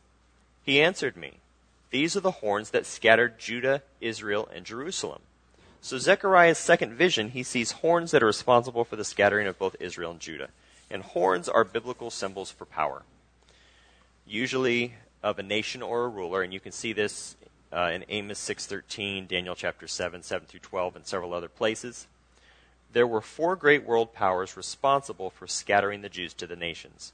[0.63, 1.39] He answered me,
[1.91, 5.23] These are the horns that scattered Judah, Israel, and Jerusalem.
[5.81, 9.77] So Zechariah's second vision, he sees horns that are responsible for the scattering of both
[9.81, 10.51] Israel and Judah.
[10.91, 13.03] And horns are biblical symbols for power,
[14.27, 16.43] usually of a nation or a ruler.
[16.43, 17.37] And you can see this
[17.73, 22.07] uh, in Amos 6:13, Daniel chapter 7, 7 through 12, and several other places
[22.95, 27.13] there were four great world powers responsible for scattering the Jews to the nations.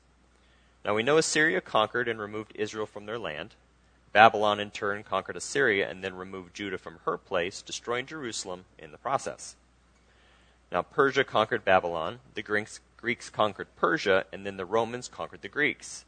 [0.85, 3.55] Now we know Assyria conquered and removed Israel from their land.
[4.13, 8.93] Babylon, in turn, conquered Assyria and then removed Judah from her place, destroying Jerusalem in
[8.93, 9.57] the process.
[10.71, 15.49] Now Persia conquered Babylon, the Greeks, Greeks conquered Persia, and then the Romans conquered the
[15.49, 16.05] Greeks.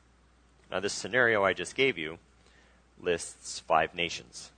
[0.70, 2.18] Now, this scenario I just gave you
[3.00, 4.50] lists five nations.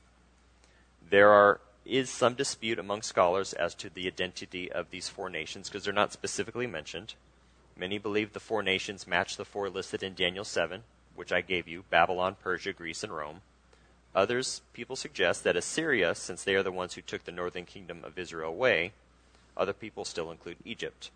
[1.09, 5.69] There are is some dispute among scholars as to the identity of these four nations
[5.69, 7.15] because they're not specifically mentioned.
[7.77, 10.83] Many believe the four nations match the four listed in Daniel 7,
[11.15, 13.43] which I gave you Babylon, Persia, Greece, and Rome.
[14.15, 18.03] Others, people suggest that Assyria, since they are the ones who took the northern kingdom
[18.05, 18.93] of Israel away,
[19.57, 21.11] other people still include Egypt.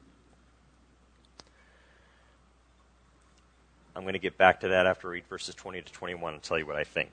[3.95, 6.43] I'm going to get back to that after I read verses 20 to 21 and
[6.43, 7.11] tell you what I think.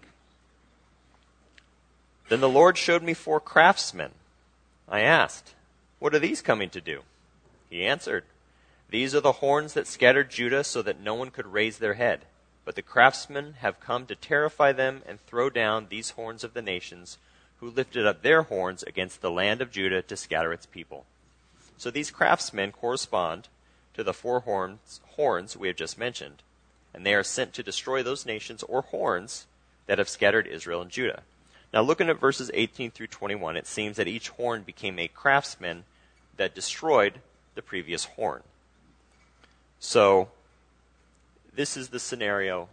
[2.29, 4.11] Then the Lord showed me four craftsmen.
[4.87, 5.53] I asked,
[5.99, 7.01] What are these coming to do?
[7.69, 8.23] He answered,
[8.89, 12.21] These are the horns that scattered Judah so that no one could raise their head.
[12.63, 16.63] But the craftsmen have come to terrify them and throw down these horns of the
[16.63, 17.17] nations
[17.59, 21.05] who lifted up their horns against the land of Judah to scatter its people.
[21.77, 23.49] So these craftsmen correspond
[23.93, 26.41] to the four horns, horns we have just mentioned,
[26.95, 29.45] and they are sent to destroy those nations or horns
[29.85, 31.23] that have scattered Israel and Judah.
[31.73, 35.83] Now, looking at verses 18 through 21, it seems that each horn became a craftsman
[36.37, 37.19] that destroyed
[37.53, 38.43] the previous horn.
[39.77, 40.29] So,
[41.53, 42.69] this is the scenario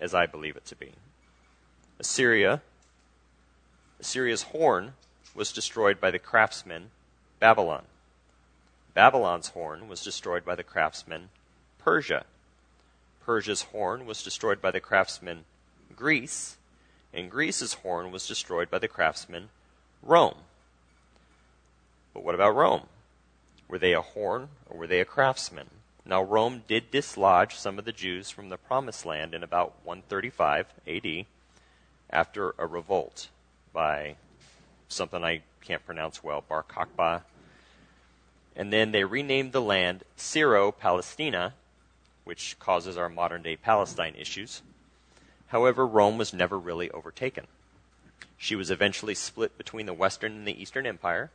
[0.00, 0.92] as I believe it to be.
[1.98, 2.62] Assyria,
[3.98, 4.92] Assyria's horn
[5.34, 6.90] was destroyed by the craftsman
[7.40, 7.84] Babylon.
[8.94, 11.30] Babylon's horn was destroyed by the craftsman
[11.78, 12.24] Persia.
[13.26, 15.46] Persia's horn was destroyed by the craftsman
[15.96, 16.56] Greece,
[17.12, 19.48] and Greece's horn was destroyed by the craftsman
[20.00, 20.36] Rome.
[22.14, 22.82] But what about Rome?
[23.66, 25.70] Were they a horn or were they a craftsman?
[26.04, 30.66] Now, Rome did dislodge some of the Jews from the Promised Land in about 135
[30.86, 31.26] AD
[32.10, 33.28] after a revolt
[33.72, 34.14] by
[34.88, 37.22] something I can't pronounce well, Bar Kokhba.
[38.54, 41.54] And then they renamed the land Syro Palestina,
[42.26, 44.60] which causes our modern day Palestine issues.
[45.46, 47.46] However, Rome was never really overtaken.
[48.36, 51.30] She was eventually split between the Western and the Eastern Empire,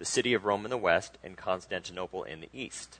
[0.00, 2.98] the city of Rome in the west, and Constantinople in the east.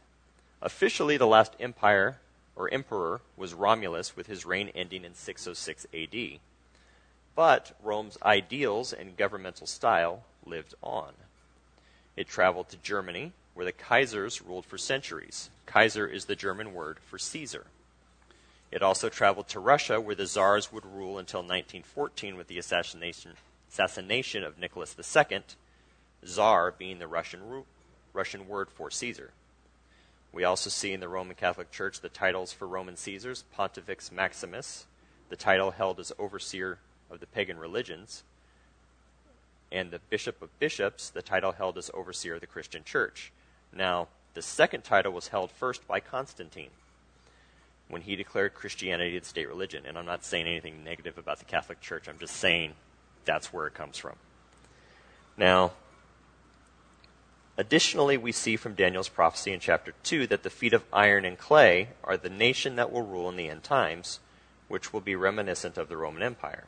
[0.63, 2.19] Officially, the last empire
[2.55, 6.41] or emperor was Romulus, with his reign ending in 606 AD.
[7.35, 11.15] But Rome's ideals and governmental style lived on.
[12.17, 15.51] It traveled to Germany, where the Kaisers ruled for centuries.
[15.69, 17.67] Kaiser is the German word for Caesar.
[18.71, 23.35] It also traveled to Russia, where the czars would rule until 1914 with the assassination,
[23.71, 25.41] assassination of Nicholas II,
[26.27, 27.65] czar being the Russian,
[28.15, 29.33] Russian word for Caesar.
[30.33, 34.87] We also see in the Roman Catholic Church the titles for Roman Caesars, Pontifex Maximus,
[35.29, 36.79] the title held as overseer
[37.11, 38.23] of the pagan religions,
[39.71, 43.33] and the Bishop of Bishops, the title held as overseer of the Christian Church.
[43.71, 46.71] Now, the second title was held first by Constantine
[47.89, 49.85] when he declared Christianity the state religion.
[49.87, 52.73] And I'm not saying anything negative about the Catholic Church, I'm just saying
[53.25, 54.17] that's where it comes from.
[55.37, 55.73] Now,
[57.59, 61.37] Additionally, we see from Daniel's prophecy in chapter 2 that the feet of iron and
[61.37, 64.21] clay are the nation that will rule in the end times,
[64.69, 66.67] which will be reminiscent of the Roman Empire.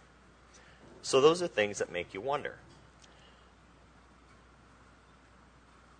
[1.00, 2.56] So, those are things that make you wonder.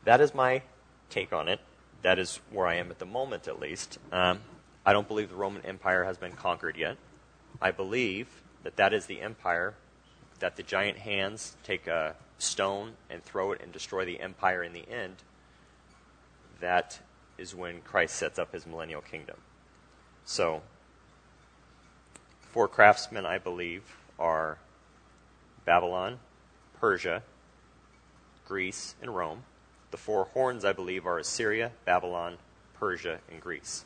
[0.03, 0.63] That is my
[1.11, 1.61] take on it.
[2.03, 3.99] That is where I am at the moment, at least.
[4.11, 4.41] Um,
[4.87, 6.97] I don't believe the Roman Empire has been conquered yet.
[7.61, 8.29] I believe
[8.63, 9.75] that that is the empire
[10.41, 14.73] that the giant hands take a stone and throw it and destroy the empire in
[14.73, 15.17] the end,
[16.61, 17.01] that
[17.39, 19.37] is when Christ sets up his millennial kingdom.
[20.25, 20.63] So,
[22.41, 23.83] four craftsmen, I believe,
[24.19, 24.59] are
[25.65, 26.19] Babylon,
[26.81, 27.23] Persia,
[28.47, 29.45] Greece, and Rome.
[29.91, 32.39] The four horns, I believe, are Assyria, Babylon,
[32.79, 33.85] Persia, and Greece.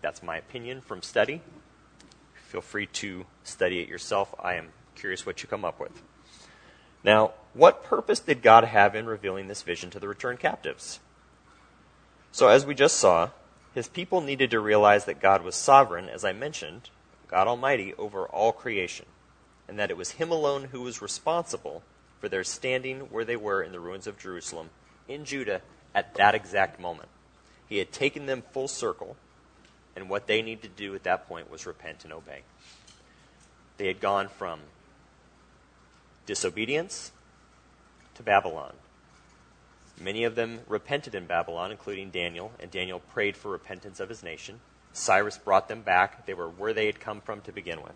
[0.00, 1.40] That's my opinion from study.
[2.34, 4.34] Feel free to study it yourself.
[4.38, 6.02] I am curious what you come up with.
[7.04, 11.00] Now, what purpose did God have in revealing this vision to the returned captives?
[12.30, 13.30] So, as we just saw,
[13.74, 16.90] his people needed to realize that God was sovereign, as I mentioned,
[17.28, 19.06] God Almighty, over all creation,
[19.66, 21.82] and that it was Him alone who was responsible
[22.20, 24.68] for their standing where they were in the ruins of Jerusalem,
[25.12, 25.62] in Judah,
[25.94, 27.08] at that exact moment.
[27.68, 29.16] He had taken them full circle,
[29.96, 32.42] and what they needed to do at that point was repent and obey.
[33.76, 34.60] They had gone from
[36.26, 37.12] disobedience
[38.14, 38.74] to Babylon.
[40.00, 44.22] Many of them repented in Babylon, including Daniel, and Daniel prayed for repentance of his
[44.22, 44.60] nation.
[44.92, 46.26] Cyrus brought them back.
[46.26, 47.94] They were where they had come from to begin with.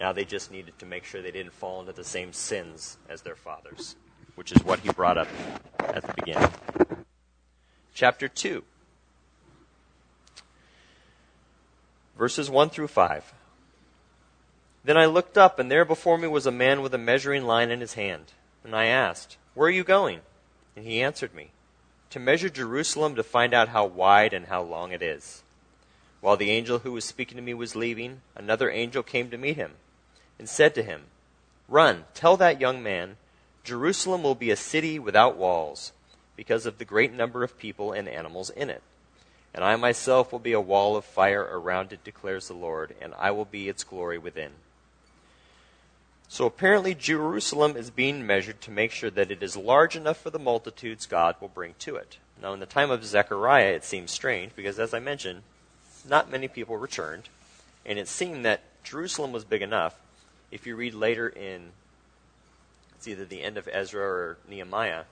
[0.00, 3.22] Now they just needed to make sure they didn't fall into the same sins as
[3.22, 3.96] their fathers,
[4.34, 5.28] which is what he brought up
[5.78, 6.50] at the beginning.
[7.94, 8.64] Chapter 2,
[12.18, 13.32] verses 1 through 5.
[14.84, 17.70] Then I looked up, and there before me was a man with a measuring line
[17.70, 18.32] in his hand.
[18.62, 20.20] And I asked, Where are you going?
[20.76, 21.50] And he answered me,
[22.10, 25.42] To measure Jerusalem to find out how wide and how long it is.
[26.20, 29.56] While the angel who was speaking to me was leaving, another angel came to meet
[29.56, 29.72] him
[30.38, 31.02] and said to him,
[31.68, 33.16] Run, tell that young man,
[33.64, 35.92] Jerusalem will be a city without walls,
[36.36, 38.82] because of the great number of people and animals in it.
[39.54, 43.14] And I myself will be a wall of fire around it, declares the Lord, and
[43.18, 44.50] I will be its glory within.
[46.28, 50.30] So apparently, Jerusalem is being measured to make sure that it is large enough for
[50.30, 52.18] the multitudes God will bring to it.
[52.42, 55.42] Now, in the time of Zechariah, it seems strange because, as I mentioned,
[56.06, 57.28] not many people returned,
[57.86, 59.94] and it seemed that Jerusalem was big enough.
[60.50, 61.70] If you read later in,
[63.04, 65.04] it's either the end of Ezra or Nehemiah,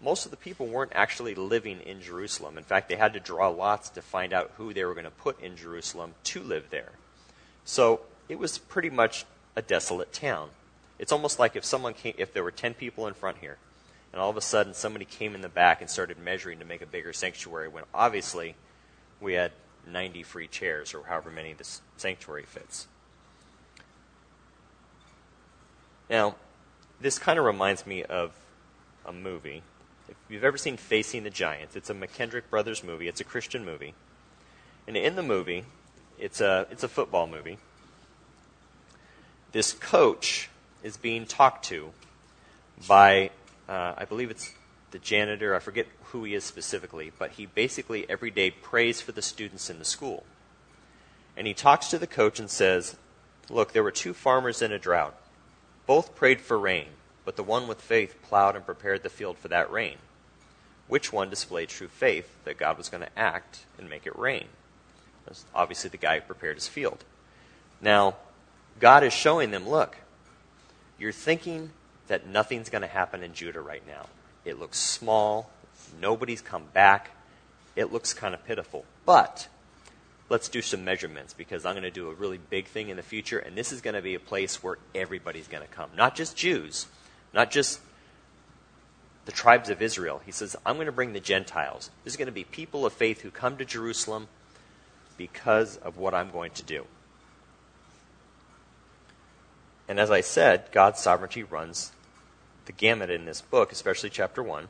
[0.00, 2.56] most of the people weren't actually living in Jerusalem.
[2.56, 5.10] In fact, they had to draw lots to find out who they were going to
[5.10, 6.92] put in Jerusalem to live there.
[7.66, 10.48] So it was pretty much a desolate town.
[10.98, 13.58] It's almost like if someone came, if there were 10 people in front here,
[14.12, 16.80] and all of a sudden somebody came in the back and started measuring to make
[16.80, 18.54] a bigger sanctuary, when obviously
[19.20, 19.52] we had
[19.86, 22.86] 90 free chairs or however many this sanctuary fits.
[26.12, 26.36] Now,
[27.00, 28.30] this kind of reminds me of
[29.04, 29.62] a movie.
[30.08, 33.08] If you've ever seen Facing the Giants, it's a McKendrick Brothers movie.
[33.08, 33.94] It's a Christian movie.
[34.86, 35.64] And in the movie,
[36.20, 37.58] it's a, it's a football movie
[39.52, 40.48] this coach
[40.82, 41.90] is being talked to
[42.88, 43.30] by,
[43.68, 44.52] uh, I believe it's
[44.90, 49.12] the janitor, I forget who he is specifically, but he basically every day prays for
[49.12, 50.24] the students in the school.
[51.36, 52.96] And he talks to the coach and says,
[53.48, 55.18] Look, there were two farmers in a drought.
[55.92, 56.86] Both prayed for rain,
[57.26, 59.96] but the one with faith plowed and prepared the field for that rain.
[60.88, 64.46] Which one displayed true faith that God was going to act and make it rain?
[65.26, 67.04] That's obviously the guy who prepared his field.
[67.82, 68.16] Now,
[68.80, 69.98] God is showing them look,
[70.98, 71.72] you're thinking
[72.06, 74.06] that nothing's going to happen in Judah right now.
[74.46, 75.50] It looks small.
[76.00, 77.10] Nobody's come back.
[77.76, 78.86] It looks kind of pitiful.
[79.04, 79.46] But
[80.32, 83.02] let's do some measurements because I'm going to do a really big thing in the
[83.02, 85.90] future, and this is going to be a place where everybody's going to come.
[85.94, 86.86] Not just Jews,
[87.34, 87.80] not just
[89.26, 90.22] the tribes of Israel.
[90.24, 91.90] He says, I'm going to bring the Gentiles.
[92.02, 94.26] There's going to be people of faith who come to Jerusalem
[95.18, 96.86] because of what I'm going to do.
[99.86, 101.92] And as I said, God's sovereignty runs
[102.64, 104.68] the gamut in this book, especially chapter 1.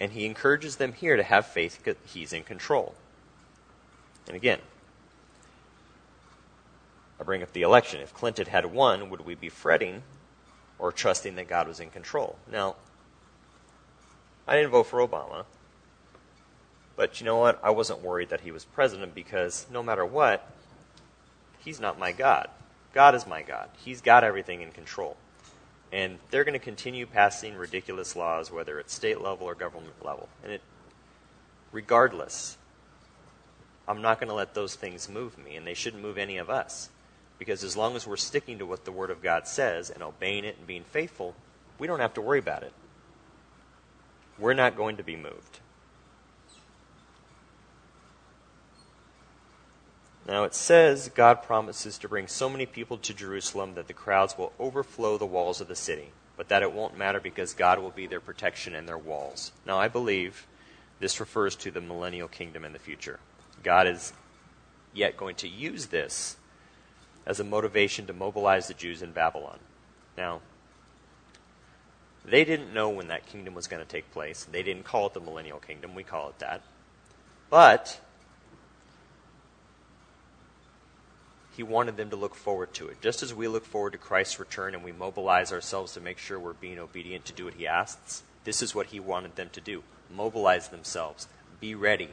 [0.00, 2.94] And he encourages them here to have faith that he's in control.
[4.26, 4.58] And again,
[7.20, 8.00] I bring up the election.
[8.00, 10.02] If Clinton had won, would we be fretting
[10.78, 12.36] or trusting that God was in control?
[12.50, 12.76] Now,
[14.46, 15.44] I didn't vote for Obama.
[16.96, 17.60] But you know what?
[17.62, 20.50] I wasn't worried that he was president because no matter what,
[21.58, 22.48] he's not my God.
[22.94, 23.68] God is my God.
[23.76, 25.16] He's got everything in control.
[25.92, 30.28] And they're going to continue passing ridiculous laws, whether it's state level or government level.
[30.42, 30.62] And it,
[31.70, 32.56] regardless,
[33.88, 36.50] I'm not going to let those things move me, and they shouldn't move any of
[36.50, 36.90] us.
[37.38, 40.44] Because as long as we're sticking to what the Word of God says and obeying
[40.44, 41.34] it and being faithful,
[41.78, 42.72] we don't have to worry about it.
[44.38, 45.60] We're not going to be moved.
[50.26, 54.36] Now it says God promises to bring so many people to Jerusalem that the crowds
[54.36, 57.90] will overflow the walls of the city, but that it won't matter because God will
[57.90, 59.52] be their protection and their walls.
[59.64, 60.46] Now I believe
[60.98, 63.20] this refers to the millennial kingdom in the future.
[63.62, 64.12] God is
[64.94, 66.36] yet going to use this
[67.26, 69.58] as a motivation to mobilize the Jews in Babylon.
[70.16, 70.40] Now,
[72.24, 74.44] they didn't know when that kingdom was going to take place.
[74.44, 75.94] They didn't call it the millennial kingdom.
[75.94, 76.62] We call it that.
[77.50, 78.00] But
[81.56, 83.00] he wanted them to look forward to it.
[83.00, 86.38] Just as we look forward to Christ's return and we mobilize ourselves to make sure
[86.38, 89.60] we're being obedient to do what he asks, this is what he wanted them to
[89.60, 91.26] do mobilize themselves,
[91.58, 92.10] be ready.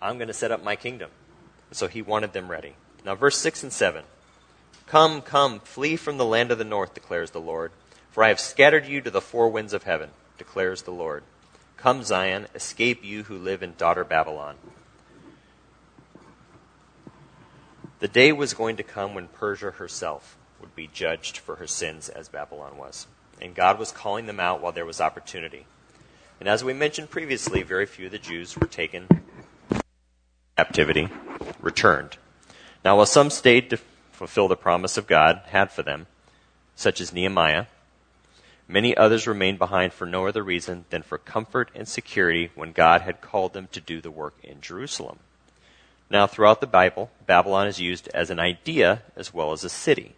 [0.00, 1.10] I'm going to set up my kingdom.
[1.72, 2.74] So he wanted them ready.
[3.04, 4.04] Now, verse 6 and 7.
[4.86, 7.72] Come, come, flee from the land of the north, declares the Lord.
[8.10, 11.22] For I have scattered you to the four winds of heaven, declares the Lord.
[11.76, 14.56] Come, Zion, escape you who live in daughter Babylon.
[17.98, 22.08] The day was going to come when Persia herself would be judged for her sins
[22.08, 23.06] as Babylon was.
[23.40, 25.66] And God was calling them out while there was opportunity.
[26.40, 29.08] And as we mentioned previously, very few of the Jews were taken
[30.56, 31.08] captivity,
[31.60, 32.16] returned.
[32.84, 33.78] Now, while some stayed to
[34.12, 36.06] fulfill the promise of God had for them,
[36.74, 37.66] such as Nehemiah,
[38.66, 43.02] many others remained behind for no other reason than for comfort and security when God
[43.02, 45.18] had called them to do the work in Jerusalem.
[46.08, 50.14] Now, throughout the Bible, Babylon is used as an idea as well as a city.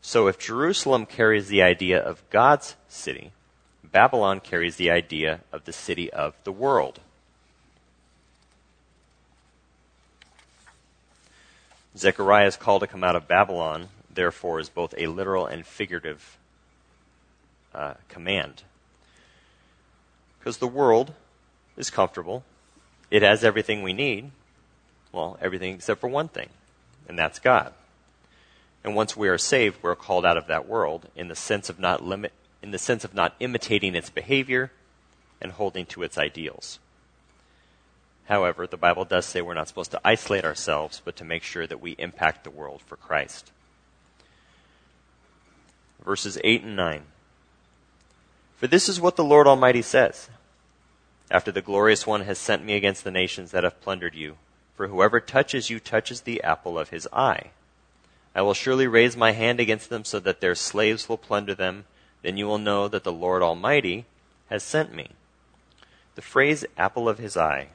[0.00, 3.30] So if Jerusalem carries the idea of God's city,
[3.84, 7.00] Babylon carries the idea of the city of the world.
[11.96, 16.38] Zechariah's call to come out of Babylon, therefore, is both a literal and figurative
[17.74, 18.62] uh, command.
[20.38, 21.14] Because the world
[21.76, 22.44] is comfortable,
[23.10, 24.30] it has everything we need.
[25.12, 26.48] Well, everything except for one thing,
[27.08, 27.72] and that's God.
[28.82, 31.78] And once we are saved, we're called out of that world in the sense of
[31.78, 32.32] not limit,
[32.62, 34.72] in the sense of not imitating its behavior
[35.40, 36.78] and holding to its ideals.
[38.26, 41.66] However, the Bible does say we're not supposed to isolate ourselves, but to make sure
[41.66, 43.52] that we impact the world for Christ.
[46.02, 47.02] Verses 8 and 9.
[48.56, 50.30] For this is what the Lord Almighty says
[51.30, 54.36] After the glorious one has sent me against the nations that have plundered you,
[54.74, 57.50] for whoever touches you touches the apple of his eye.
[58.34, 61.84] I will surely raise my hand against them so that their slaves will plunder them.
[62.22, 64.06] Then you will know that the Lord Almighty
[64.48, 65.10] has sent me.
[66.14, 67.68] The phrase apple of his eye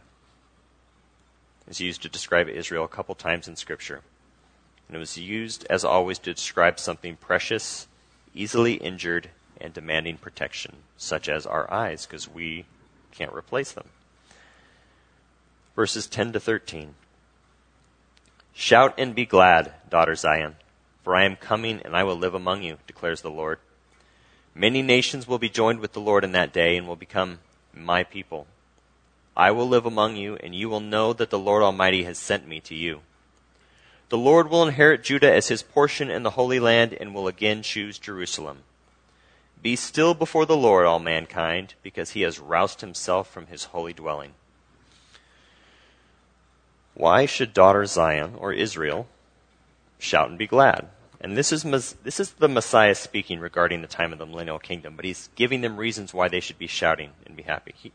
[1.70, 4.02] is used to describe Israel a couple times in Scripture.
[4.88, 7.88] And it was used, as always, to describe something precious,
[8.34, 9.30] easily injured,
[9.62, 12.66] and demanding protection, such as our eyes, because we
[13.12, 13.88] can't replace them.
[15.76, 16.96] Verses 10 to 13.
[18.54, 20.56] Shout and be glad, daughter Zion,
[21.04, 23.60] for I am coming and I will live among you, declares the Lord.
[24.56, 27.40] Many nations will be joined with the Lord in that day and will become
[27.74, 28.48] my people.
[29.40, 32.46] I will live among you, and you will know that the Lord Almighty has sent
[32.46, 33.00] me to you.
[34.10, 37.62] The Lord will inherit Judah as his portion in the Holy Land and will again
[37.64, 38.64] choose Jerusalem.
[39.64, 43.94] Be still before the Lord, all mankind, because he has roused himself from his holy
[43.94, 44.34] dwelling.
[46.94, 49.08] Why should daughter Zion, or Israel,
[50.00, 50.90] shout and be glad?
[51.22, 51.64] And this is,
[52.04, 55.62] this is the Messiah speaking regarding the time of the millennial kingdom, but he's giving
[55.62, 57.74] them reasons why they should be shouting and be happy.
[57.78, 57.94] He,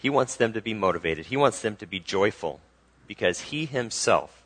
[0.00, 1.26] he wants them to be motivated.
[1.26, 2.60] He wants them to be joyful
[3.06, 4.42] because He Himself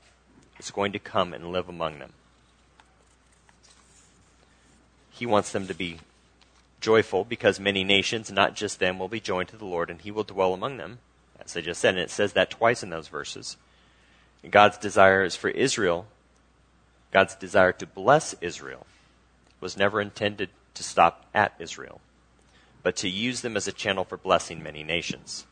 [0.59, 2.13] is going to come and live among them.
[5.13, 6.01] He wants them to be
[6.81, 10.11] joyful because many nations, not just them, will be joined to the Lord and He
[10.11, 10.99] will dwell among them,
[11.39, 11.95] as I just said.
[11.95, 13.57] And it says that twice in those verses.
[14.43, 16.09] And God's desire is for Israel,
[17.13, 18.87] God's desire to bless Israel
[19.61, 22.01] was never intended to stop at Israel
[22.85, 25.47] but to use them as a channel for blessing many nations.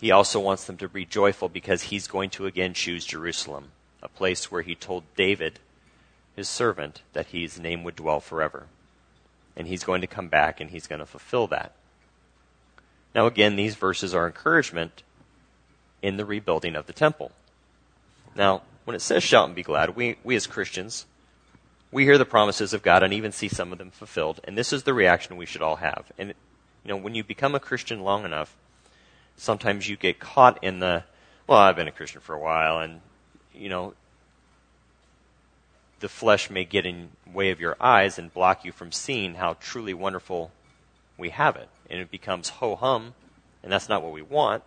[0.00, 3.70] He also wants them to be joyful because he's going to again choose Jerusalem,
[4.02, 5.60] a place where he told David,
[6.34, 8.66] his servant, that his name would dwell forever.
[9.56, 11.72] And he's going to come back and he's going to fulfill that.
[13.14, 15.02] Now, again, these verses are encouragement
[16.02, 17.30] in the rebuilding of the temple.
[18.34, 21.06] Now, when it says shout and be glad, we, we as Christians,
[21.92, 24.72] we hear the promises of God and even see some of them fulfilled, and this
[24.72, 26.04] is the reaction we should all have.
[26.18, 26.34] And
[26.84, 28.56] you know, when you become a Christian long enough,
[29.36, 31.04] sometimes you get caught in the,
[31.46, 33.00] well, I've been a Christian for a while, and
[33.54, 33.94] you know,
[36.00, 39.54] the flesh may get in way of your eyes and block you from seeing how
[39.60, 40.50] truly wonderful
[41.18, 43.14] we have it, and it becomes ho hum,
[43.62, 44.62] and that's not what we want.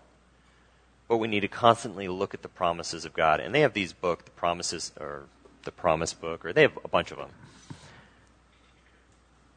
[1.07, 3.93] But we need to constantly look at the promises of God, and they have these
[3.93, 5.23] book, the promises, or
[5.63, 7.29] the Promise Book, or they have a bunch of them.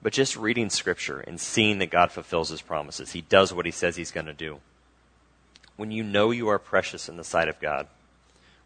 [0.03, 3.73] But just reading Scripture and seeing that God fulfills His promises, He does what He
[3.73, 4.61] says He's going to do.
[5.77, 7.89] When you know you are precious in the sight of God,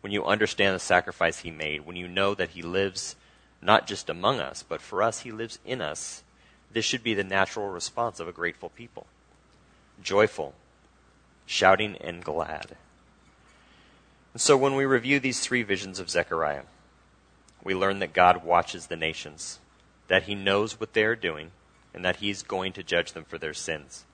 [0.01, 3.17] when you understand the sacrifice He made, when you know that He lives
[3.63, 6.23] not just among us, but for us, He lives in us,
[6.73, 9.07] this should be the natural response of a grateful people.
[10.03, 10.55] Joyful,
[11.47, 12.77] shouting, and glad.
[14.33, 16.63] And so when we review these three visions of Zechariah,
[17.63, 19.59] we learn that God watches the nations,
[20.09, 21.51] that he knows what they are doing,
[21.95, 24.05] and that he's going to judge them for their sins,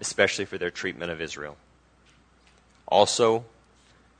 [0.00, 1.56] especially for their treatment of Israel.
[2.86, 3.44] Also,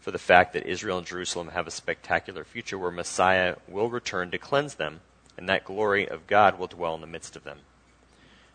[0.01, 4.31] for the fact that Israel and Jerusalem have a spectacular future where Messiah will return
[4.31, 5.01] to cleanse them,
[5.37, 7.59] and that glory of God will dwell in the midst of them.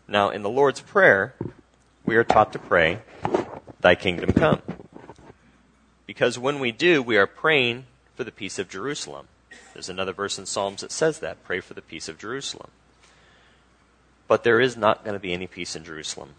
[0.06, 1.34] Now, in the Lord's Prayer,
[2.04, 3.00] we are taught to pray,
[3.80, 4.62] Thy kingdom come.
[6.06, 9.28] Because when we do, we are praying for the peace of Jerusalem.
[9.72, 12.70] There's another verse in Psalms that says that pray for the peace of Jerusalem.
[14.28, 16.34] But there is not going to be any peace in Jerusalem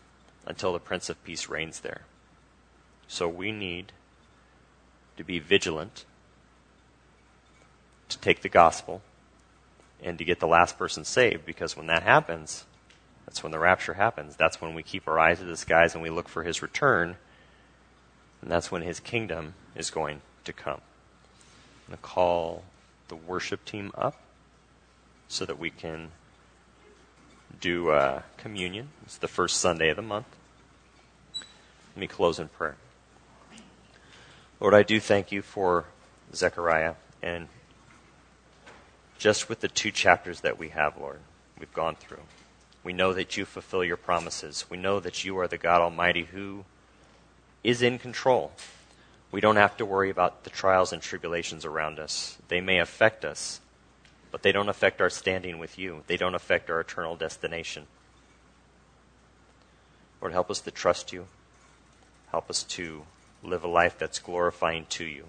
[0.45, 2.01] until the Prince of Peace reigns there.
[3.07, 3.91] So we need
[5.17, 6.05] to be vigilant
[8.09, 9.01] to take the gospel
[10.01, 12.65] and to get the last person saved because when that happens,
[13.25, 14.35] that's when the rapture happens.
[14.35, 17.17] That's when we keep our eyes to the skies and we look for his return.
[18.41, 20.81] And that's when his kingdom is going to come.
[21.87, 22.63] I'm going to call
[23.11, 24.15] the worship team up
[25.27, 26.11] so that we can
[27.59, 28.87] do uh, communion.
[29.03, 30.27] It's the first Sunday of the month.
[31.35, 32.77] Let me close in prayer.
[34.61, 35.87] Lord, I do thank you for
[36.33, 37.49] Zechariah and
[39.17, 41.19] just with the two chapters that we have, Lord,
[41.59, 42.23] we've gone through.
[42.81, 44.65] We know that you fulfill your promises.
[44.69, 46.63] We know that you are the God Almighty who
[47.61, 48.53] is in control.
[49.31, 52.37] We don't have to worry about the trials and tribulations around us.
[52.49, 53.61] They may affect us,
[54.29, 56.03] but they don't affect our standing with you.
[56.07, 57.87] They don't affect our eternal destination.
[60.21, 61.27] Lord, help us to trust you.
[62.29, 63.03] Help us to
[63.43, 65.25] live a life that's glorifying to you.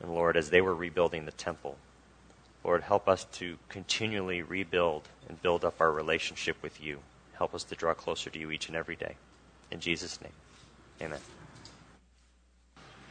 [0.00, 1.78] And Lord, as they were rebuilding the temple,
[2.64, 6.98] Lord, help us to continually rebuild and build up our relationship with you.
[7.34, 9.16] Help us to draw closer to you each and every day.
[9.70, 10.32] In Jesus' name,
[11.00, 11.20] amen.